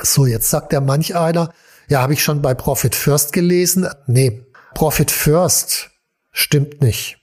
So, 0.03 0.25
jetzt 0.25 0.49
sagt 0.49 0.73
der 0.73 0.81
manch 0.81 1.17
einer, 1.17 1.53
ja, 1.89 2.03
habe 2.03 2.13
ich 2.13 2.23
schon 2.23 2.43
bei 2.43 2.55
Profit 2.55 2.95
First 2.95 3.33
gelesen. 3.33 3.89
Nee, 4.07 4.47
Profit 4.75 5.11
First 5.11 5.91
stimmt 6.31 6.83
nicht. 6.83 7.19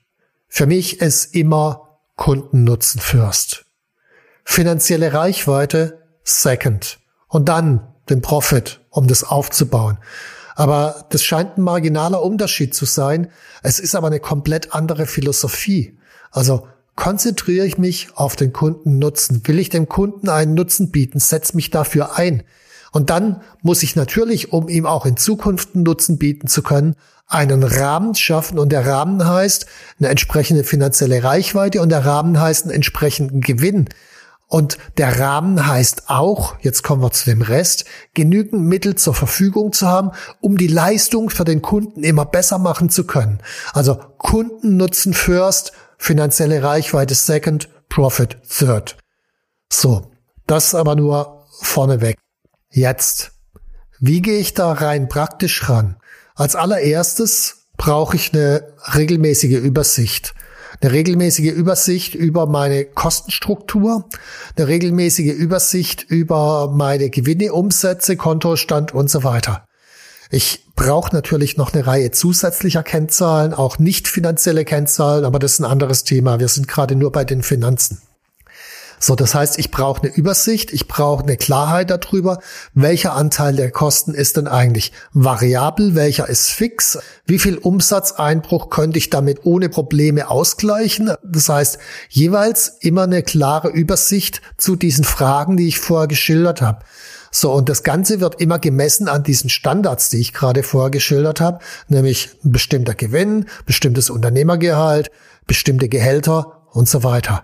Für 0.47 0.65
mich 0.65 1.01
ist 1.01 1.35
immer 1.35 1.99
Kundennutzen 2.15 2.99
First. 2.99 3.65
Finanzielle 4.43 5.13
Reichweite 5.13 6.01
Second. 6.23 6.99
Und 7.27 7.49
dann 7.49 7.93
den 8.09 8.21
Profit, 8.21 8.81
um 8.89 9.07
das 9.07 9.23
aufzubauen. 9.23 9.97
Aber 10.55 11.05
das 11.09 11.23
scheint 11.23 11.57
ein 11.57 11.63
marginaler 11.63 12.21
Unterschied 12.21 12.73
zu 12.73 12.85
sein. 12.85 13.29
Es 13.61 13.79
ist 13.79 13.95
aber 13.95 14.07
eine 14.07 14.19
komplett 14.19 14.73
andere 14.73 15.05
Philosophie. 15.05 15.99
Also 16.31 16.67
konzentriere 16.95 17.65
ich 17.65 17.77
mich 17.77 18.09
auf 18.15 18.35
den 18.35 18.53
Kundennutzen. 18.53 19.45
Will 19.47 19.59
ich 19.59 19.69
dem 19.69 19.89
Kunden 19.89 20.29
einen 20.29 20.53
Nutzen 20.53 20.91
bieten? 20.91 21.19
Setz 21.19 21.53
mich 21.53 21.69
dafür 21.71 22.17
ein. 22.17 22.43
Und 22.95 23.09
dann 23.09 23.41
muss 23.61 23.83
ich 23.83 23.97
natürlich, 23.97 24.53
um 24.53 24.69
ihm 24.69 24.85
auch 24.85 25.05
in 25.05 25.17
Zukunft 25.17 25.75
einen 25.75 25.83
Nutzen 25.83 26.17
bieten 26.17 26.47
zu 26.47 26.63
können, 26.63 26.95
einen 27.27 27.61
Rahmen 27.61 28.15
schaffen. 28.15 28.57
Und 28.57 28.69
der 28.69 28.87
Rahmen 28.87 29.27
heißt 29.27 29.65
eine 29.99 30.07
entsprechende 30.07 30.63
finanzielle 30.63 31.21
Reichweite 31.21 31.81
und 31.81 31.89
der 31.89 32.05
Rahmen 32.05 32.39
heißt 32.39 32.63
einen 32.63 32.73
entsprechenden 32.73 33.41
Gewinn. 33.41 33.89
Und 34.47 34.77
der 34.97 35.19
Rahmen 35.19 35.67
heißt 35.67 36.03
auch, 36.07 36.55
jetzt 36.61 36.83
kommen 36.83 37.01
wir 37.01 37.11
zu 37.11 37.25
dem 37.25 37.41
Rest, 37.41 37.83
genügend 38.13 38.61
Mittel 38.61 38.95
zur 38.95 39.13
Verfügung 39.13 39.73
zu 39.73 39.87
haben, 39.87 40.11
um 40.39 40.57
die 40.57 40.67
Leistung 40.67 41.29
für 41.29 41.43
den 41.43 41.61
Kunden 41.61 42.01
immer 42.01 42.23
besser 42.23 42.59
machen 42.59 42.89
zu 42.89 43.05
können. 43.05 43.39
Also 43.73 43.99
Kundennutzen 44.19 45.13
first, 45.13 45.73
finanzielle 45.97 46.63
Reichweite 46.63 47.13
second, 47.13 47.67
profit 47.89 48.37
third. 48.47 48.95
So, 49.69 50.13
das 50.47 50.73
aber 50.73 50.95
nur 50.95 51.45
vorneweg. 51.59 52.15
Jetzt, 52.75 53.31
wie 54.01 54.21
gehe 54.21 54.37
ich 54.37 54.53
da 54.53 54.73
rein 54.73 55.07
praktisch 55.07 55.69
ran? 55.69 55.95
Als 56.35 56.57
allererstes 56.57 57.67
brauche 57.77 58.17
ich 58.17 58.33
eine 58.33 58.67
regelmäßige 58.93 59.59
Übersicht. 59.59 60.33
Eine 60.81 60.91
regelmäßige 60.91 61.53
Übersicht 61.53 62.15
über 62.15 62.47
meine 62.47 62.83
Kostenstruktur, 62.83 64.09
eine 64.57 64.67
regelmäßige 64.67 65.31
Übersicht 65.31 66.03
über 66.03 66.69
meine 66.69 67.09
Gewinne, 67.09 67.53
Umsätze, 67.53 68.17
Kontostand 68.17 68.93
und 68.93 69.09
so 69.09 69.23
weiter. 69.23 69.65
Ich 70.29 70.65
brauche 70.75 71.15
natürlich 71.15 71.55
noch 71.55 71.73
eine 71.73 71.87
Reihe 71.87 72.11
zusätzlicher 72.11 72.83
Kennzahlen, 72.83 73.53
auch 73.53 73.79
nicht 73.79 74.09
finanzielle 74.09 74.65
Kennzahlen, 74.65 75.23
aber 75.23 75.39
das 75.39 75.53
ist 75.53 75.59
ein 75.59 75.71
anderes 75.71 76.03
Thema. 76.03 76.41
Wir 76.41 76.49
sind 76.49 76.67
gerade 76.67 76.97
nur 76.97 77.13
bei 77.13 77.23
den 77.23 77.41
Finanzen. 77.41 78.01
So, 78.99 79.15
das 79.15 79.35
heißt, 79.35 79.59
ich 79.59 79.71
brauche 79.71 80.03
eine 80.03 80.15
Übersicht, 80.15 80.71
ich 80.71 80.87
brauche 80.87 81.23
eine 81.23 81.37
Klarheit 81.37 81.89
darüber, 81.89 82.39
welcher 82.73 83.13
Anteil 83.13 83.55
der 83.55 83.71
Kosten 83.71 84.13
ist 84.13 84.37
denn 84.37 84.47
eigentlich 84.47 84.91
variabel, 85.13 85.95
welcher 85.95 86.29
ist 86.29 86.49
fix, 86.51 86.97
wie 87.25 87.39
viel 87.39 87.57
Umsatzeinbruch 87.57 88.69
könnte 88.69 88.97
ich 88.97 89.09
damit 89.09 89.45
ohne 89.45 89.69
Probleme 89.69 90.29
ausgleichen. 90.29 91.13
Das 91.23 91.49
heißt, 91.49 91.77
jeweils 92.09 92.77
immer 92.79 93.03
eine 93.03 93.23
klare 93.23 93.69
Übersicht 93.69 94.41
zu 94.57 94.75
diesen 94.75 95.03
Fragen, 95.03 95.57
die 95.57 95.67
ich 95.67 95.79
vorher 95.79 96.07
geschildert 96.07 96.61
habe. 96.61 96.79
So, 97.31 97.51
und 97.51 97.67
das 97.67 97.83
Ganze 97.83 98.21
wird 98.21 98.39
immer 98.39 98.59
gemessen 98.59 99.09
an 99.09 99.23
diesen 99.23 99.49
Standards, 99.49 100.09
die 100.09 100.21
ich 100.21 100.31
gerade 100.31 100.63
vorher 100.63 100.89
geschildert 100.89 101.41
habe, 101.41 101.59
nämlich 101.89 102.29
ein 102.45 102.53
bestimmter 102.53 102.95
Gewinn, 102.95 103.47
bestimmtes 103.65 104.09
Unternehmergehalt, 104.09 105.11
bestimmte 105.45 105.89
Gehälter 105.89 106.65
und 106.71 106.87
so 106.87 107.03
weiter. 107.03 107.43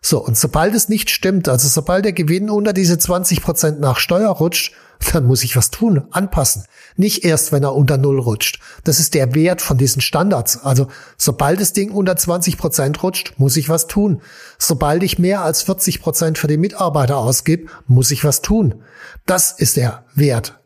So, 0.00 0.24
und 0.24 0.38
sobald 0.38 0.74
es 0.74 0.88
nicht 0.88 1.10
stimmt, 1.10 1.48
also 1.48 1.68
sobald 1.68 2.04
der 2.04 2.12
Gewinn 2.12 2.50
unter 2.50 2.72
diese 2.72 2.98
20 2.98 3.42
Prozent 3.42 3.80
nach 3.80 3.98
Steuer 3.98 4.30
rutscht, 4.30 4.74
dann 5.12 5.26
muss 5.26 5.44
ich 5.44 5.56
was 5.56 5.70
tun, 5.70 6.06
anpassen. 6.10 6.64
Nicht 6.96 7.24
erst, 7.24 7.52
wenn 7.52 7.62
er 7.62 7.74
unter 7.74 7.98
Null 7.98 8.18
rutscht. 8.18 8.60
Das 8.84 8.98
ist 8.98 9.14
der 9.14 9.34
Wert 9.34 9.62
von 9.62 9.78
diesen 9.78 10.02
Standards. 10.02 10.64
Also, 10.64 10.88
sobald 11.16 11.60
das 11.60 11.72
Ding 11.72 11.92
unter 11.92 12.16
20 12.16 12.58
Prozent 12.58 13.02
rutscht, 13.02 13.34
muss 13.38 13.56
ich 13.56 13.68
was 13.68 13.86
tun. 13.86 14.22
Sobald 14.58 15.02
ich 15.02 15.18
mehr 15.18 15.42
als 15.42 15.62
40 15.62 16.00
Prozent 16.02 16.38
für 16.38 16.48
die 16.48 16.56
Mitarbeiter 16.56 17.16
ausgebe, 17.16 17.70
muss 17.86 18.10
ich 18.10 18.24
was 18.24 18.42
tun. 18.42 18.82
Das 19.26 19.52
ist 19.52 19.76
der 19.76 20.04
Wert. 20.14 20.60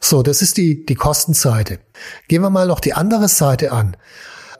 So, 0.00 0.24
das 0.24 0.42
ist 0.42 0.56
die, 0.56 0.84
die 0.84 0.96
Kostenseite. 0.96 1.78
Gehen 2.26 2.42
wir 2.42 2.50
mal 2.50 2.66
noch 2.66 2.80
die 2.80 2.94
andere 2.94 3.28
Seite 3.28 3.70
an. 3.70 3.96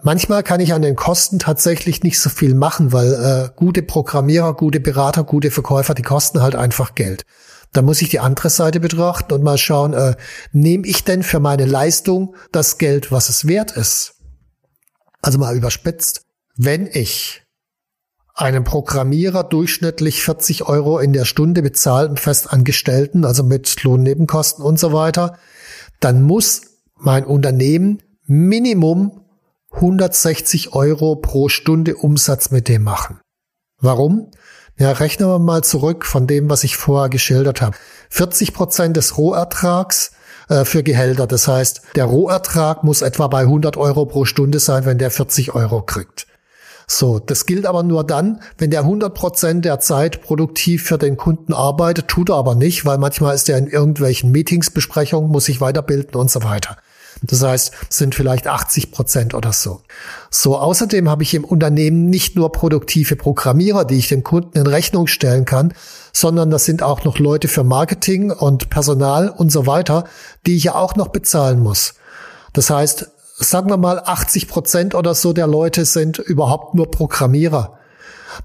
Manchmal 0.05 0.43
kann 0.43 0.61
ich 0.61 0.75
an 0.75 0.83
den 0.83 0.97
Kosten 0.97 1.39
tatsächlich 1.39 2.03
nicht 2.03 2.21
so 2.21 2.29
viel 2.29 2.55
machen, 2.55 2.93
weil 2.93 3.13
äh, 3.13 3.51
gute 3.55 3.83
Programmierer, 3.83 4.55
gute 4.55 4.81
Berater, 4.81 5.23
gute 5.23 5.53
Verkäufer, 5.53 5.95
die 5.95 6.03
kosten 6.03 6.43
halt 6.43 6.57
einfach 6.57 6.97
Geld. 6.97 7.25
Da 7.73 7.83
muss 7.83 8.03
ich 8.03 8.09
die 8.09 8.19
andere 8.19 8.51
Seite 8.51 8.81
betrachten 8.81 9.33
und 9.33 9.45
mal 9.45 9.59
schauen, 9.59 9.95
äh, 9.95 10.17
nehme 10.51 10.87
ich 10.87 11.05
denn 11.05 11.23
für 11.23 11.39
meine 11.39 11.67
Leistung 11.67 12.35
das 12.51 12.79
Geld, 12.79 13.13
was 13.13 13.29
es 13.29 13.47
wert 13.47 13.71
ist? 13.71 14.15
Also 15.23 15.39
mal 15.39 15.57
überspitzt, 15.57 16.27
wenn 16.57 16.89
ich 16.93 17.43
einem 18.35 18.65
Programmierer 18.65 19.45
durchschnittlich 19.45 20.23
40 20.23 20.65
Euro 20.65 20.99
in 20.99 21.13
der 21.13 21.27
Stunde 21.27 21.63
bezahlten 21.63 22.17
Festangestellten, 22.17 23.25
also 23.25 23.45
mit 23.45 23.83
Lohnnebenkosten 23.85 24.65
und 24.65 24.81
so 24.81 24.93
weiter, 24.93 25.39
dann 26.01 26.23
muss 26.23 26.63
mein 26.97 27.25
Unternehmen 27.25 28.03
Minimum 28.25 29.22
160 29.73 30.75
Euro 30.75 31.17
pro 31.17 31.49
Stunde 31.49 31.97
Umsatz 31.97 32.51
mit 32.51 32.69
dem 32.69 32.83
machen. 32.83 33.21
Warum? 33.81 34.31
Ja, 34.79 34.93
rechnen 34.93 35.29
wir 35.29 35.39
mal 35.39 35.63
zurück 35.63 36.07
von 36.07 36.27
dem, 36.27 36.49
was 36.49 36.65
ich 36.65 36.77
vorher 36.77 37.09
geschildert 37.09 37.61
habe. 37.61 37.77
40 38.11 38.55
Prozent 38.55 38.97
des 38.97 39.19
Rohertrags 39.19 40.13
äh, 40.49 40.65
für 40.65 40.83
Gehälter. 40.83 41.27
Das 41.27 41.49
heißt, 41.49 41.83
der 41.95 42.05
Rohertrag 42.05 42.85
muss 42.85 43.03
etwa 43.03 43.27
bei 43.27 43.41
100 43.41 43.77
Euro 43.77 44.07
pro 44.07 44.25
Stunde 44.25 44.61
sein, 44.61 44.85
wenn 44.85 44.99
der 44.99 45.11
40 45.11 45.55
Euro 45.55 45.83
kriegt. 45.83 46.27
So, 46.87 47.19
das 47.19 47.47
gilt 47.47 47.65
aber 47.65 47.83
nur 47.83 48.05
dann, 48.05 48.41
wenn 48.59 48.71
der 48.71 48.81
100 48.81 49.15
Prozent 49.15 49.65
der 49.65 49.81
Zeit 49.81 50.23
produktiv 50.23 50.85
für 50.85 50.99
den 50.99 51.17
Kunden 51.17 51.55
arbeitet, 51.55 52.09
tut 52.09 52.29
er 52.29 52.37
aber 52.37 52.55
nicht, 52.55 52.85
weil 52.85 52.99
manchmal 52.99 53.35
ist 53.35 53.49
er 53.49 53.59
in 53.59 53.67
irgendwelchen 53.67 54.31
Meetings, 54.31 54.71
Besprechungen, 54.71 55.31
muss 55.31 55.47
sich 55.47 55.61
weiterbilden 55.61 56.17
und 56.17 56.31
so 56.31 56.43
weiter. 56.43 56.77
Das 57.23 57.43
heißt, 57.43 57.73
sind 57.89 58.15
vielleicht 58.15 58.49
80 58.49 58.91
Prozent 58.91 59.35
oder 59.35 59.53
so. 59.53 59.81
So, 60.31 60.59
außerdem 60.59 61.09
habe 61.09 61.23
ich 61.23 61.35
im 61.35 61.45
Unternehmen 61.45 62.07
nicht 62.07 62.35
nur 62.35 62.51
produktive 62.51 63.15
Programmierer, 63.17 63.85
die 63.85 63.97
ich 63.97 64.09
dem 64.09 64.25
Kunden 64.25 64.59
in 64.59 64.67
Rechnung 64.67 65.07
stellen 65.07 65.45
kann, 65.45 65.73
sondern 66.13 66.51
das 66.51 66.65
sind 66.65 66.83
auch 66.83 67.05
noch 67.05 67.19
Leute 67.19 67.49
für 67.49 67.65
Marketing 67.65 68.33
und 68.33 68.71
Personal 68.71 69.29
und 69.29 69.53
so 69.53 69.67
weiter, 69.67 70.05
die 70.47 70.57
ich 70.57 70.65
ja 70.65 70.75
auch 70.75 70.97
noch 70.97 71.09
bezahlen 71.09 71.61
muss. 71.61 71.95
Das 72.53 72.71
heißt, 72.71 73.11
sagen 73.37 73.71
wir 73.71 73.77
mal 73.77 74.01
80 74.05 74.49
Prozent 74.49 74.95
oder 74.95 75.15
so 75.15 75.33
der 75.33 75.47
Leute 75.47 75.85
sind 75.85 76.19
überhaupt 76.19 76.75
nur 76.75 76.91
Programmierer. 76.91 77.79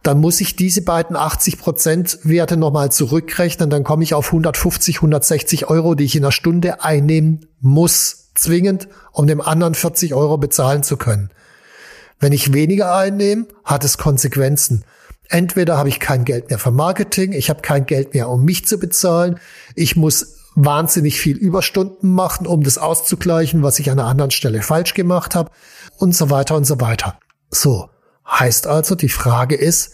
Dann 0.04 0.20
muss 0.20 0.42
ich 0.42 0.56
diese 0.56 0.82
beiden 0.82 1.16
80 1.16 1.60
Prozent 1.60 2.20
Werte 2.24 2.58
nochmal 2.58 2.92
zurückrechnen. 2.92 3.70
Dann 3.70 3.84
komme 3.84 4.04
ich 4.04 4.14
auf 4.14 4.28
150, 4.28 4.98
160 4.98 5.70
Euro, 5.70 5.96
die 5.96 6.04
ich 6.04 6.16
in 6.16 6.24
einer 6.24 6.32
Stunde 6.32 6.84
einnehmen 6.84 7.48
muss 7.62 8.27
zwingend, 8.40 8.88
um 9.12 9.28
dem 9.28 9.42
anderen 9.42 9.74
40 9.74 10.14
Euro 10.14 10.38
bezahlen 10.38 10.84
zu 10.84 10.98
können. 10.98 11.30
Wenn 12.20 12.34
ich 12.34 12.54
weniger 12.54 12.96
einnehme, 12.96 13.48
hat 13.64 13.84
es 13.84 13.98
Konsequenzen. 13.98 14.84
Entweder 15.30 15.78
habe 15.78 15.90
ich 15.90 16.00
kein 16.00 16.26
Geld 16.26 16.50
mehr 16.50 16.60
für 16.60 16.72
Marketing, 16.72 17.34
ich 17.34 17.50
habe 17.50 17.62
kein 17.62 17.86
Geld 17.86 18.14
mehr, 18.14 18.30
um 18.30 18.46
mich 18.46 18.66
zu 18.66 18.80
bezahlen, 18.80 19.40
ich 19.76 19.96
muss 19.96 20.38
wahnsinnig 20.56 21.20
viel 21.20 21.38
Überstunden 21.38 22.12
machen, 22.12 22.48
um 22.48 22.64
das 22.64 22.78
auszugleichen, 22.78 23.62
was 23.62 23.78
ich 23.78 23.92
an 23.92 24.00
einer 24.00 24.08
anderen 24.08 24.32
Stelle 24.32 24.62
falsch 24.62 24.94
gemacht 24.94 25.36
habe 25.36 25.52
und 25.98 26.16
so 26.16 26.30
weiter 26.30 26.56
und 26.56 26.66
so 26.66 26.82
weiter. 26.82 27.20
So, 27.52 27.90
heißt 28.28 28.66
also, 28.66 28.96
die 28.96 29.10
Frage 29.10 29.56
ist, 29.56 29.92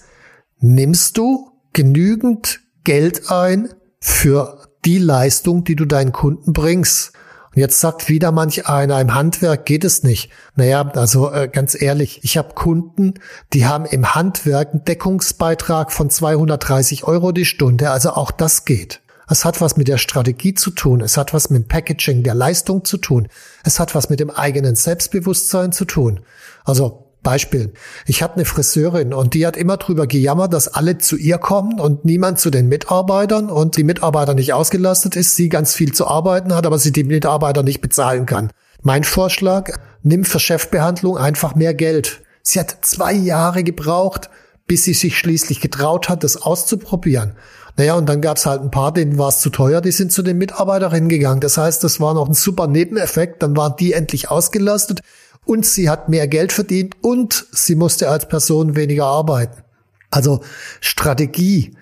nimmst 0.59 1.17
du 1.17 1.51
genügend 1.73 2.61
Geld 2.83 3.29
ein 3.29 3.73
für 3.99 4.67
die 4.85 4.99
Leistung, 4.99 5.63
die 5.63 5.75
du 5.75 5.85
deinen 5.85 6.13
Kunden 6.13 6.53
bringst? 6.53 7.13
Und 7.55 7.59
jetzt 7.59 7.79
sagt 7.79 8.09
wieder 8.09 8.31
manch 8.31 8.67
einer, 8.67 8.99
im 8.99 9.13
Handwerk 9.13 9.65
geht 9.65 9.83
es 9.83 10.01
nicht. 10.01 10.31
Naja, 10.55 10.89
also 10.95 11.31
äh, 11.31 11.47
ganz 11.47 11.79
ehrlich, 11.79 12.19
ich 12.23 12.37
habe 12.37 12.55
Kunden, 12.55 13.13
die 13.53 13.67
haben 13.67 13.85
im 13.85 14.15
Handwerk 14.15 14.71
einen 14.71 14.85
Deckungsbeitrag 14.85 15.91
von 15.91 16.09
230 16.09 17.03
Euro 17.03 17.31
die 17.31 17.45
Stunde. 17.45 17.91
Also 17.91 18.11
auch 18.11 18.31
das 18.31 18.65
geht. 18.65 19.01
Es 19.29 19.45
hat 19.45 19.61
was 19.61 19.77
mit 19.77 19.87
der 19.87 19.99
Strategie 19.99 20.53
zu 20.53 20.71
tun. 20.71 21.01
Es 21.01 21.15
hat 21.15 21.33
was 21.33 21.49
mit 21.49 21.63
dem 21.63 21.67
Packaging 21.67 22.23
der 22.23 22.35
Leistung 22.35 22.85
zu 22.85 22.97
tun. 22.97 23.27
Es 23.63 23.79
hat 23.79 23.95
was 23.95 24.09
mit 24.09 24.19
dem 24.19 24.29
eigenen 24.29 24.75
Selbstbewusstsein 24.75 25.71
zu 25.71 25.85
tun. 25.85 26.21
Also 26.65 27.02
Beispiel. 27.23 27.73
Ich 28.05 28.21
hatte 28.21 28.35
eine 28.35 28.45
Friseurin 28.45 29.13
und 29.13 29.33
die 29.33 29.47
hat 29.47 29.57
immer 29.57 29.77
drüber 29.77 30.05
gejammert, 30.05 30.53
dass 30.53 30.67
alle 30.67 30.97
zu 30.97 31.15
ihr 31.15 31.37
kommen 31.37 31.79
und 31.79 32.05
niemand 32.05 32.39
zu 32.39 32.49
den 32.49 32.67
Mitarbeitern 32.67 33.49
und 33.49 33.77
die 33.77 33.83
Mitarbeiter 33.83 34.33
nicht 34.33 34.53
ausgelastet 34.53 35.15
ist, 35.15 35.35
sie 35.35 35.49
ganz 35.49 35.73
viel 35.73 35.93
zu 35.93 36.07
arbeiten 36.07 36.53
hat, 36.53 36.65
aber 36.65 36.77
sie 36.77 36.91
die 36.91 37.05
Mitarbeiter 37.05 37.63
nicht 37.63 37.81
bezahlen 37.81 38.25
kann. 38.25 38.51
Mein 38.81 39.05
Vorschlag, 39.05 39.77
nimm 40.03 40.25
für 40.25 40.39
Chefbehandlung 40.39 41.17
einfach 41.17 41.55
mehr 41.55 41.73
Geld. 41.73 42.21
Sie 42.41 42.59
hat 42.59 42.79
zwei 42.81 43.13
Jahre 43.13 43.63
gebraucht, 43.63 44.29
bis 44.67 44.83
sie 44.83 44.93
sich 44.93 45.17
schließlich 45.17 45.61
getraut 45.61 46.09
hat, 46.09 46.23
das 46.23 46.41
auszuprobieren. 46.41 47.35
Naja, 47.75 47.95
und 47.95 48.07
dann 48.07 48.21
gab's 48.21 48.45
halt 48.45 48.61
ein 48.61 48.69
paar, 48.69 48.93
denen 48.93 49.17
war 49.17 49.29
es 49.29 49.39
zu 49.39 49.49
teuer, 49.49 49.81
die 49.81 49.91
sind 49.91 50.11
zu 50.11 50.21
den 50.21 50.37
Mitarbeiterinnen 50.37 51.09
gegangen. 51.09 51.41
Das 51.41 51.57
heißt, 51.57 51.83
das 51.83 51.99
war 51.99 52.13
noch 52.13 52.27
ein 52.27 52.35
super 52.35 52.67
Nebeneffekt, 52.67 53.41
dann 53.41 53.57
waren 53.57 53.75
die 53.77 53.93
endlich 53.93 54.29
ausgelastet 54.29 55.01
und 55.45 55.65
sie 55.65 55.89
hat 55.89 56.09
mehr 56.09 56.27
Geld 56.27 56.51
verdient 56.51 56.95
und 57.01 57.47
sie 57.51 57.75
musste 57.75 58.09
als 58.09 58.27
Person 58.27 58.75
weniger 58.75 59.05
arbeiten. 59.05 59.63
Also 60.09 60.41
Strategie, 60.79 61.75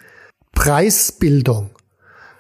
Preisbildung, 0.54 1.72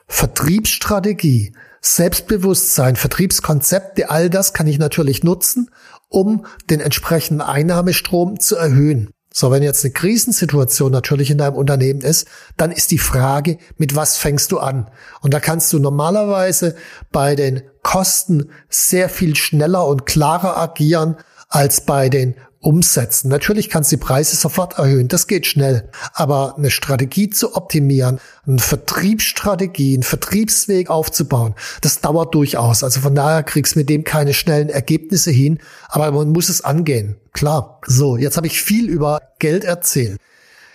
Vertriebsstrategie, 0.07 1.53
Selbstbewusstsein, 1.81 2.95
Vertriebskonzepte, 2.95 4.09
all 4.09 4.29
das 4.29 4.53
kann 4.53 4.67
ich 4.67 4.77
natürlich 4.77 5.23
nutzen, 5.23 5.71
um 6.09 6.45
den 6.69 6.79
entsprechenden 6.79 7.41
Einnahmestrom 7.41 8.39
zu 8.39 8.55
erhöhen. 8.55 9.09
So, 9.33 9.49
wenn 9.49 9.63
jetzt 9.63 9.85
eine 9.85 9.93
Krisensituation 9.93 10.91
natürlich 10.91 11.31
in 11.31 11.37
deinem 11.37 11.55
Unternehmen 11.55 12.01
ist, 12.01 12.27
dann 12.57 12.71
ist 12.71 12.91
die 12.91 12.97
Frage, 12.97 13.57
mit 13.77 13.95
was 13.95 14.17
fängst 14.17 14.51
du 14.51 14.59
an? 14.59 14.91
Und 15.21 15.33
da 15.33 15.39
kannst 15.39 15.71
du 15.71 15.79
normalerweise 15.79 16.75
bei 17.11 17.35
den 17.35 17.63
Kosten 17.83 18.49
sehr 18.69 19.09
viel 19.09 19.35
schneller 19.35 19.87
und 19.87 20.05
klarer 20.05 20.57
agieren 20.57 21.17
als 21.49 21.81
bei 21.81 22.09
den 22.09 22.35
Umsätzen. 22.61 23.29
Natürlich 23.29 23.69
kannst 23.69 23.91
du 23.91 23.95
die 23.95 24.03
Preise 24.03 24.35
sofort 24.35 24.77
erhöhen, 24.77 25.07
das 25.07 25.25
geht 25.25 25.47
schnell. 25.47 25.89
Aber 26.13 26.55
eine 26.57 26.69
Strategie 26.69 27.29
zu 27.29 27.55
optimieren, 27.55 28.19
eine 28.45 28.59
Vertriebsstrategie, 28.59 29.95
einen 29.95 30.03
Vertriebsweg 30.03 30.89
aufzubauen, 30.89 31.55
das 31.81 32.01
dauert 32.01 32.35
durchaus. 32.35 32.83
Also 32.83 33.01
von 33.01 33.15
daher 33.15 33.41
kriegst 33.41 33.75
du 33.75 33.79
mit 33.79 33.89
dem 33.89 34.03
keine 34.03 34.33
schnellen 34.33 34.69
Ergebnisse 34.69 35.31
hin, 35.31 35.59
aber 35.89 36.11
man 36.11 36.29
muss 36.29 36.49
es 36.49 36.63
angehen. 36.63 37.17
Klar. 37.33 37.81
So, 37.87 38.15
jetzt 38.15 38.37
habe 38.37 38.47
ich 38.47 38.61
viel 38.61 38.87
über 38.87 39.21
Geld 39.39 39.63
erzählt. 39.63 40.19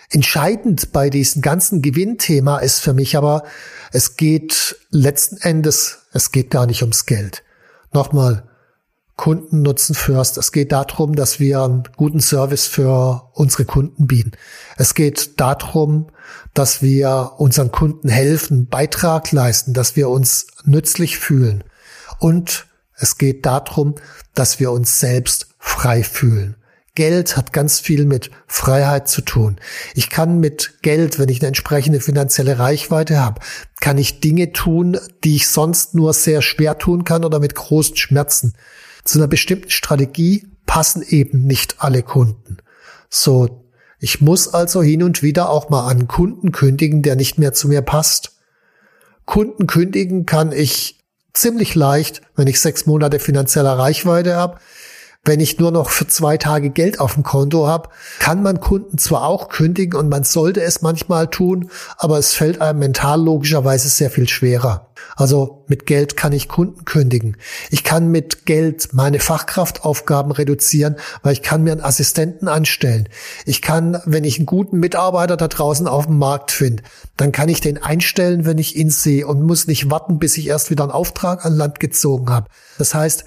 Entscheidend 0.09 0.91
bei 0.93 1.09
diesem 1.09 1.41
ganzen 1.41 1.81
Gewinnthema 1.81 2.59
ist 2.59 2.79
für 2.79 2.93
mich 2.93 3.17
aber, 3.17 3.43
es 3.91 4.15
geht 4.15 4.77
letzten 4.89 5.37
Endes, 5.37 5.99
es 6.13 6.31
geht 6.31 6.49
gar 6.49 6.65
nicht 6.65 6.81
ums 6.81 7.05
Geld. 7.05 7.43
Nochmal, 7.91 8.47
Kundennutzen 9.17 9.95
first. 9.95 10.37
Es 10.37 10.51
geht 10.51 10.71
darum, 10.71 11.15
dass 11.15 11.39
wir 11.39 11.63
einen 11.63 11.83
guten 11.97 12.21
Service 12.21 12.67
für 12.67 13.29
unsere 13.33 13.65
Kunden 13.65 14.05
bieten. 14.05 14.31
Es 14.77 14.93
geht 14.93 15.39
darum, 15.39 16.07
dass 16.53 16.81
wir 16.83 17.33
unseren 17.37 17.71
Kunden 17.71 18.09
helfen, 18.09 18.67
Beitrag 18.67 19.31
leisten, 19.31 19.73
dass 19.73 19.95
wir 19.95 20.09
uns 20.09 20.47
nützlich 20.63 21.17
fühlen. 21.17 21.63
Und 22.19 22.67
es 22.93 23.17
geht 23.17 23.45
darum, 23.45 23.95
dass 24.35 24.59
wir 24.59 24.71
uns 24.71 24.99
selbst 24.99 25.47
frei 25.57 26.03
fühlen. 26.03 26.55
Geld 26.97 27.37
hat 27.37 27.53
ganz 27.53 27.79
viel 27.79 28.05
mit 28.05 28.31
Freiheit 28.47 29.07
zu 29.07 29.21
tun. 29.21 29.57
Ich 29.93 30.09
kann 30.09 30.39
mit 30.39 30.81
Geld, 30.81 31.19
wenn 31.19 31.29
ich 31.29 31.41
eine 31.41 31.49
entsprechende 31.49 31.99
finanzielle 31.99 32.57
Reichweite 32.57 33.19
habe, 33.19 33.39
kann 33.79 33.99
ich 33.99 34.19
Dinge 34.19 34.51
tun, 34.51 34.97
die 35.23 35.35
ich 35.35 35.47
sonst 35.47 35.93
nur 35.93 36.11
sehr 36.13 36.41
schwer 36.41 36.79
tun 36.79 37.03
kann 37.03 37.23
oder 37.23 37.39
mit 37.39 37.53
großen 37.53 37.95
Schmerzen. 37.97 38.55
Zu 39.03 39.19
einer 39.19 39.27
bestimmten 39.27 39.69
Strategie 39.69 40.47
passen 40.65 41.03
eben 41.07 41.45
nicht 41.45 41.75
alle 41.77 42.01
Kunden. 42.01 42.57
So, 43.11 43.63
ich 43.99 44.19
muss 44.19 44.51
also 44.51 44.81
hin 44.81 45.03
und 45.03 45.21
wieder 45.21 45.51
auch 45.51 45.69
mal 45.69 45.87
an 45.87 46.07
Kunden 46.07 46.51
kündigen, 46.51 47.03
der 47.03 47.15
nicht 47.15 47.37
mehr 47.37 47.53
zu 47.53 47.67
mir 47.67 47.83
passt. 47.83 48.39
Kunden 49.25 49.67
kündigen 49.67 50.25
kann 50.25 50.51
ich 50.51 51.05
ziemlich 51.37 51.75
leicht, 51.75 52.23
wenn 52.35 52.47
ich 52.47 52.59
sechs 52.59 52.87
Monate 52.87 53.19
finanzieller 53.19 53.77
Reichweite 53.77 54.35
habe. 54.35 54.57
Wenn 55.27 55.41
ich 55.41 55.59
nur 55.59 55.71
noch 55.71 55.89
für 55.89 56.07
zwei 56.07 56.37
Tage 56.37 56.69
Geld 56.69 57.01
auf 57.01 57.15
dem 57.15 57.23
Konto 57.23 57.67
habe, 57.67 57.89
kann 58.17 58.41
man 58.41 58.61
Kunden 58.61 58.97
zwar 58.97 59.25
auch 59.25 59.49
kündigen 59.49 59.99
und 59.99 60.07
man 60.07 60.23
sollte 60.23 60.61
es 60.61 60.81
manchmal 60.81 61.27
tun, 61.27 61.69
aber 61.97 62.17
es 62.17 62.33
fällt 62.33 62.61
einem 62.61 62.79
mental 62.79 63.21
logischerweise 63.21 63.89
sehr 63.89 64.09
viel 64.09 64.29
schwerer. 64.29 64.87
Also 65.17 65.65
mit 65.67 65.85
Geld 65.85 66.15
kann 66.15 66.31
ich 66.31 66.47
Kunden 66.47 66.85
kündigen. 66.85 67.35
Ich 67.69 67.83
kann 67.83 68.07
mit 68.07 68.45
Geld 68.45 68.93
meine 68.93 69.19
Fachkraftaufgaben 69.19 70.31
reduzieren, 70.31 70.95
weil 71.23 71.33
ich 71.33 71.41
kann 71.41 71.61
mir 71.61 71.73
einen 71.73 71.81
Assistenten 71.81 72.47
anstellen. 72.47 73.09
Ich 73.45 73.61
kann, 73.61 74.01
wenn 74.05 74.23
ich 74.23 74.37
einen 74.37 74.45
guten 74.45 74.79
Mitarbeiter 74.79 75.35
da 75.35 75.49
draußen 75.49 75.89
auf 75.89 76.05
dem 76.05 76.19
Markt 76.19 76.51
finde, 76.51 76.83
dann 77.17 77.33
kann 77.33 77.49
ich 77.49 77.59
den 77.59 77.83
einstellen, 77.83 78.45
wenn 78.45 78.59
ich 78.59 78.77
ihn 78.77 78.89
sehe 78.89 79.27
und 79.27 79.43
muss 79.43 79.67
nicht 79.67 79.91
warten, 79.91 80.19
bis 80.19 80.37
ich 80.37 80.47
erst 80.47 80.71
wieder 80.71 80.85
einen 80.85 80.93
Auftrag 80.93 81.45
an 81.45 81.51
Land 81.51 81.81
gezogen 81.81 82.29
habe. 82.29 82.47
Das 82.77 82.95
heißt, 82.95 83.25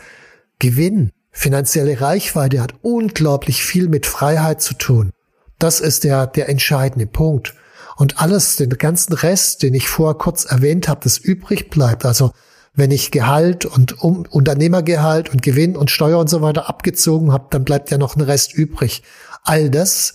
Gewinn 0.59 1.11
Finanzielle 1.31 2.01
Reichweite 2.01 2.61
hat 2.61 2.75
unglaublich 2.83 3.63
viel 3.65 3.89
mit 3.89 4.07
Freiheit 4.07 4.61
zu 4.61 4.75
tun. 4.75 5.11
Das 5.59 5.81
ist 5.81 6.05
der, 6.05 6.27
der 6.27 6.49
entscheidende 6.49 7.07
Punkt. 7.07 7.55
Und 7.97 8.21
alles, 8.21 8.57
den 8.57 8.71
ganzen 8.71 9.13
Rest, 9.13 9.63
den 9.63 9.75
ich 9.75 9.89
vorher 9.89 10.15
kurz 10.15 10.45
erwähnt 10.45 10.89
habe, 10.89 11.01
das 11.05 11.19
übrig 11.19 11.71
bleibt. 11.71 12.05
Also 12.07 12.33
wenn 12.73 12.91
ich 12.91 13.11
Gehalt 13.11 13.67
und 13.67 14.03
um, 14.03 14.25
Unternehmergehalt 14.31 15.31
und 15.31 15.43
Gewinn 15.43 15.77
und 15.77 15.91
Steuer 15.91 16.19
und 16.19 16.31
so 16.31 16.41
weiter 16.41 16.69
abgezogen 16.69 17.33
habe, 17.33 17.49
dann 17.51 17.65
bleibt 17.65 17.91
ja 17.91 17.99
noch 17.99 18.17
ein 18.17 18.23
Rest 18.23 18.55
übrig. 18.55 19.03
All 19.43 19.71
das 19.71 20.15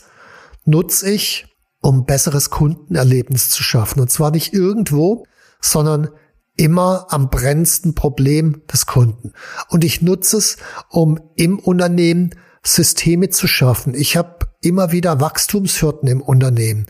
nutze 0.65 1.11
ich, 1.11 1.45
um 1.81 2.05
besseres 2.05 2.49
Kundenerlebnis 2.49 3.49
zu 3.49 3.61
schaffen. 3.61 3.99
Und 3.99 4.09
zwar 4.09 4.31
nicht 4.31 4.53
irgendwo, 4.53 5.25
sondern 5.61 6.09
immer 6.57 7.07
am 7.09 7.29
brennendsten 7.29 7.95
Problem 7.95 8.61
des 8.71 8.85
Kunden. 8.85 9.33
Und 9.69 9.83
ich 9.83 10.01
nutze 10.01 10.37
es, 10.37 10.57
um 10.89 11.19
im 11.35 11.59
Unternehmen 11.59 12.31
Systeme 12.63 13.29
zu 13.29 13.47
schaffen. 13.47 13.93
Ich 13.93 14.17
habe 14.17 14.39
immer 14.61 14.91
wieder 14.91 15.19
Wachstumshürden 15.19 16.09
im 16.09 16.21
Unternehmen. 16.21 16.87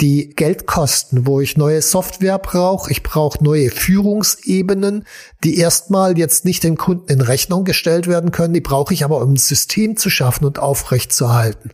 die 0.00 0.30
Geldkosten, 0.30 1.26
wo 1.26 1.40
ich 1.40 1.56
neue 1.56 1.80
Software 1.80 2.38
brauche, 2.38 2.90
ich 2.90 3.02
brauche 3.04 3.42
neue 3.42 3.70
Führungsebenen, 3.70 5.04
die 5.44 5.56
erstmal 5.56 6.18
jetzt 6.18 6.44
nicht 6.44 6.64
dem 6.64 6.76
Kunden 6.76 7.12
in 7.12 7.20
Rechnung 7.20 7.64
gestellt 7.64 8.08
werden 8.08 8.32
können, 8.32 8.54
die 8.54 8.60
brauche 8.60 8.92
ich 8.92 9.04
aber, 9.04 9.20
um 9.20 9.34
ein 9.34 9.36
System 9.36 9.96
zu 9.96 10.10
schaffen 10.10 10.46
und 10.46 10.58
aufrechtzuerhalten. 10.58 11.70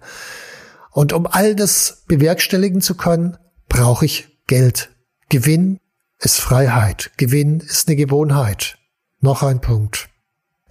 Und 0.90 1.12
um 1.12 1.26
all 1.26 1.54
das 1.54 2.02
bewerkstelligen 2.08 2.82
zu 2.82 2.94
können, 2.94 3.38
brauche 3.68 4.04
ich 4.04 4.28
Geld. 4.46 4.90
Gewinn 5.30 5.78
ist 6.20 6.40
Freiheit. 6.40 7.11
Gewinn 7.16 7.61
ist 7.61 7.88
eine 7.88 7.96
Gewohnheit. 7.96 8.78
Noch 9.20 9.42
ein 9.42 9.61
Punkt. 9.61 10.09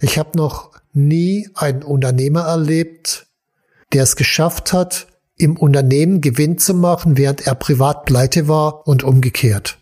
Ich 0.00 0.18
habe 0.18 0.36
noch 0.36 0.70
nie 0.92 1.48
einen 1.54 1.82
Unternehmer 1.82 2.42
erlebt, 2.42 3.26
der 3.92 4.04
es 4.04 4.16
geschafft 4.16 4.72
hat, 4.72 5.08
im 5.36 5.56
Unternehmen 5.56 6.20
Gewinn 6.20 6.58
zu 6.58 6.74
machen, 6.74 7.16
während 7.16 7.46
er 7.46 7.54
privat 7.54 8.04
pleite 8.04 8.46
war 8.48 8.86
und 8.86 9.02
umgekehrt. 9.02 9.78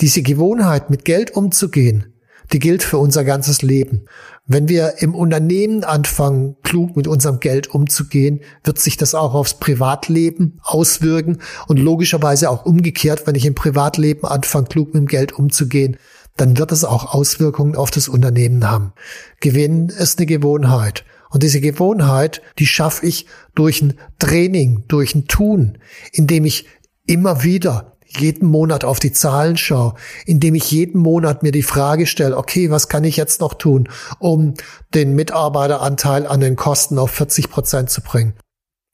Diese 0.00 0.22
Gewohnheit, 0.22 0.90
mit 0.90 1.04
Geld 1.04 1.32
umzugehen, 1.32 2.14
die 2.52 2.58
gilt 2.58 2.82
für 2.82 2.98
unser 2.98 3.24
ganzes 3.24 3.62
Leben. 3.62 4.06
Wenn 4.46 4.68
wir 4.68 4.94
im 4.98 5.14
Unternehmen 5.14 5.84
anfangen, 5.84 6.56
klug 6.62 6.96
mit 6.96 7.06
unserem 7.06 7.38
Geld 7.38 7.68
umzugehen, 7.68 8.40
wird 8.64 8.80
sich 8.80 8.96
das 8.96 9.14
auch 9.14 9.34
aufs 9.34 9.54
Privatleben 9.54 10.58
auswirken 10.62 11.38
und 11.68 11.78
logischerweise 11.78 12.50
auch 12.50 12.66
umgekehrt, 12.66 13.26
wenn 13.26 13.36
ich 13.36 13.46
im 13.46 13.54
Privatleben 13.54 14.24
anfange, 14.24 14.66
klug 14.66 14.94
mit 14.94 15.02
dem 15.02 15.06
Geld 15.06 15.32
umzugehen, 15.32 15.96
dann 16.36 16.58
wird 16.58 16.72
es 16.72 16.84
auch 16.84 17.14
Auswirkungen 17.14 17.76
auf 17.76 17.90
das 17.92 18.08
Unternehmen 18.08 18.68
haben. 18.68 18.92
Gewinn 19.40 19.90
ist 19.90 20.18
eine 20.18 20.26
Gewohnheit. 20.26 21.04
Und 21.30 21.42
diese 21.42 21.60
Gewohnheit, 21.60 22.42
die 22.58 22.66
schaffe 22.66 23.06
ich 23.06 23.26
durch 23.54 23.80
ein 23.80 23.94
Training, 24.18 24.84
durch 24.88 25.14
ein 25.14 25.26
Tun, 25.28 25.78
indem 26.12 26.44
ich 26.44 26.66
immer 27.06 27.42
wieder 27.44 27.91
jeden 28.18 28.48
Monat 28.48 28.84
auf 28.84 28.98
die 28.98 29.12
Zahlen 29.12 29.56
schaue, 29.56 29.94
indem 30.26 30.54
ich 30.54 30.70
jeden 30.70 31.00
Monat 31.00 31.42
mir 31.42 31.52
die 31.52 31.62
Frage 31.62 32.06
stelle, 32.06 32.36
okay, 32.36 32.70
was 32.70 32.88
kann 32.88 33.04
ich 33.04 33.16
jetzt 33.16 33.40
noch 33.40 33.54
tun, 33.54 33.88
um 34.18 34.54
den 34.94 35.14
Mitarbeiteranteil 35.14 36.26
an 36.26 36.40
den 36.40 36.56
Kosten 36.56 36.98
auf 36.98 37.10
40 37.10 37.50
Prozent 37.50 37.90
zu 37.90 38.02
bringen? 38.02 38.34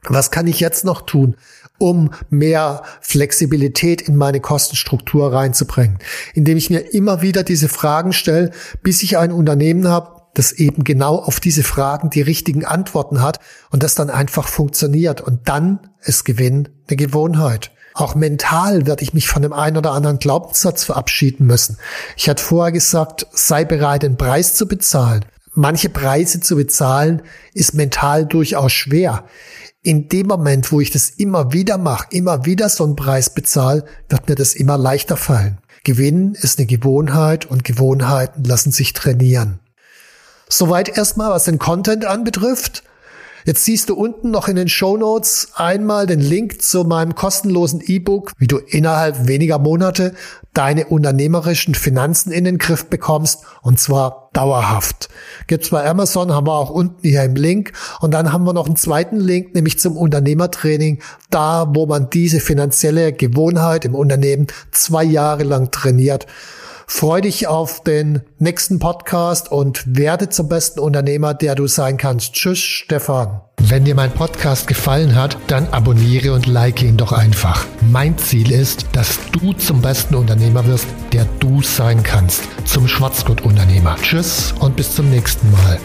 Was 0.05 0.31
kann 0.31 0.47
ich 0.47 0.61
jetzt 0.61 0.85
noch 0.85 1.03
tun, 1.03 1.37
um 1.79 2.11
mehr 2.31 2.83
Flexibilität 3.01 4.01
in 4.01 4.17
meine 4.17 4.41
Kostenstruktur 4.41 5.33
reinzubringen? 5.33 5.99
Indem 6.35 6.57
ich 6.57 6.71
mir 6.71 6.95
immer 6.95 7.21
wieder 7.21 7.43
diese 7.43 7.69
Fragen 7.69 8.13
stelle, 8.13 8.53
bis 8.83 9.03
ich 9.03 9.19
ein 9.19 9.33
Unternehmen 9.33 9.89
habe, 9.89 10.19
das 10.35 10.53
eben 10.53 10.85
genau 10.85 11.17
auf 11.17 11.41
diese 11.41 11.65
Fragen 11.65 12.11
die 12.11 12.23
richtigen 12.23 12.65
Antworten 12.65 13.21
hat 13.23 13.41
und 13.71 13.83
das 13.83 13.97
dann 13.97 14.09
einfach 14.09 14.47
funktioniert. 14.47 15.21
Und 15.21 15.49
dann 15.49 15.91
ist 16.03 16.25
Gewinn 16.25 16.69
eine 16.87 16.97
Gewohnheit. 16.97 17.73
Auch 17.99 18.15
mental 18.15 18.87
werde 18.87 19.03
ich 19.03 19.13
mich 19.13 19.27
von 19.27 19.43
dem 19.43 19.53
einen 19.53 19.77
oder 19.77 19.91
anderen 19.91 20.21
Glaubenssatz 20.21 20.85
verabschieden 20.85 21.49
müssen. 21.49 21.79
Ich 22.17 22.29
hatte 22.29 22.45
vorher 22.45 22.71
gesagt, 22.71 23.27
sei 23.33 23.65
bereit, 23.65 24.05
den 24.05 24.17
Preis 24.17 24.55
zu 24.55 24.69
bezahlen. 24.69 25.25
Manche 25.55 25.89
Preise 25.89 26.39
zu 26.39 26.55
bezahlen 26.55 27.23
ist 27.55 27.75
mental 27.75 28.25
durchaus 28.25 28.71
schwer. 28.71 29.25
In 29.83 30.09
dem 30.09 30.29
Moment, 30.29 30.71
wo 30.71 30.81
ich 30.81 30.93
das 30.93 31.11
immer 31.11 31.53
wieder 31.53 31.77
mache, 31.77 32.07
immer 32.11 32.45
wieder 32.45 32.69
so 32.69 32.85
einen 32.85 32.95
Preis 32.95 33.35
bezahle, 33.35 33.85
wird 34.09 34.29
mir 34.29 34.37
das 34.37 34.55
immer 34.55 34.79
leichter 34.79 35.17
fallen. 35.17 35.59
Gewinnen 35.83 36.37
ist 36.37 36.61
eine 36.61 36.67
Gewohnheit 36.67 37.47
und 37.47 37.65
Gewohnheiten 37.65 38.45
lassen 38.45 38.71
sich 38.71 38.93
trainieren. 38.93 39.59
Soweit 40.49 40.97
erstmal, 40.97 41.31
was 41.31 41.47
den 41.47 41.59
Content 41.59 42.05
anbetrifft. 42.05 42.85
Jetzt 43.49 43.65
siehst 43.65 43.89
du 43.89 43.95
unten 43.95 44.31
noch 44.31 44.47
in 44.49 44.57
den 44.57 44.69
Show 44.69 44.99
Notes 44.99 45.53
einmal 45.55 46.07
den 46.07 46.21
Link 46.21 46.61
zu 46.61 46.85
meinem 46.85 47.15
kostenlosen 47.15 47.81
E-Book, 47.83 48.33
wie 48.37 48.47
du 48.47 48.59
innerhalb 48.59 49.27
weniger 49.27 49.59
Monate 49.59 50.13
deine 50.53 50.85
unternehmerischen 50.85 51.75
Finanzen 51.75 52.31
in 52.31 52.45
den 52.45 52.59
Griff 52.59 52.91
bekommst 52.91 53.45
und 53.63 53.81
zwar 53.81 54.29
dauerhaft. 54.35 55.09
Gibt's 55.47 55.71
bei 55.71 55.89
Amazon, 55.89 56.35
haben 56.35 56.47
wir 56.47 56.59
auch 56.59 56.69
unten 56.69 57.01
hier 57.01 57.23
im 57.23 57.37
Link. 57.37 57.73
Und 58.01 58.13
dann 58.13 58.35
haben 58.35 58.45
wir 58.45 58.53
noch 58.53 58.67
einen 58.67 58.77
zweiten 58.77 59.19
Link, 59.19 59.55
nämlich 59.55 59.79
zum 59.79 59.97
Unternehmertraining, 59.97 61.01
da 61.31 61.71
wo 61.75 61.87
man 61.87 62.11
diese 62.11 62.41
finanzielle 62.41 63.15
Gewohnheit 63.15 63.87
im 63.87 63.95
Unternehmen 63.95 64.49
zwei 64.73 65.05
Jahre 65.05 65.45
lang 65.45 65.71
trainiert 65.71 66.27
Freu 66.91 67.21
dich 67.21 67.47
auf 67.47 67.83
den 67.83 68.23
nächsten 68.39 68.79
Podcast 68.79 69.53
und 69.53 69.85
werde 69.87 70.31
zum 70.31 70.49
besten 70.49 70.81
Unternehmer, 70.81 71.35
der 71.35 71.55
du 71.55 71.67
sein 71.67 71.99
kannst. 71.99 72.33
Tschüss, 72.33 72.61
Stefan. 72.61 73.43
Wenn 73.61 73.85
dir 73.85 73.95
mein 73.95 74.11
Podcast 74.11 74.67
gefallen 74.67 75.15
hat, 75.15 75.37
dann 75.49 75.69
abonniere 75.69 76.33
und 76.33 76.47
like 76.47 76.83
ihn 76.83 76.97
doch 76.97 77.13
einfach. 77.13 77.67
Mein 77.83 78.17
Ziel 78.17 78.51
ist, 78.51 78.87
dass 78.93 79.19
du 79.33 79.53
zum 79.53 79.83
besten 79.83 80.15
Unternehmer 80.15 80.67
wirst, 80.67 80.87
der 81.13 81.27
du 81.41 81.61
sein 81.61 82.03
kannst. 82.03 82.45
Zum 82.65 82.89
Schwarzgurt-Unternehmer. 82.89 83.97
Tschüss 84.01 84.55
und 84.59 84.75
bis 84.75 84.95
zum 84.95 85.11
nächsten 85.11 85.51
Mal. 85.51 85.79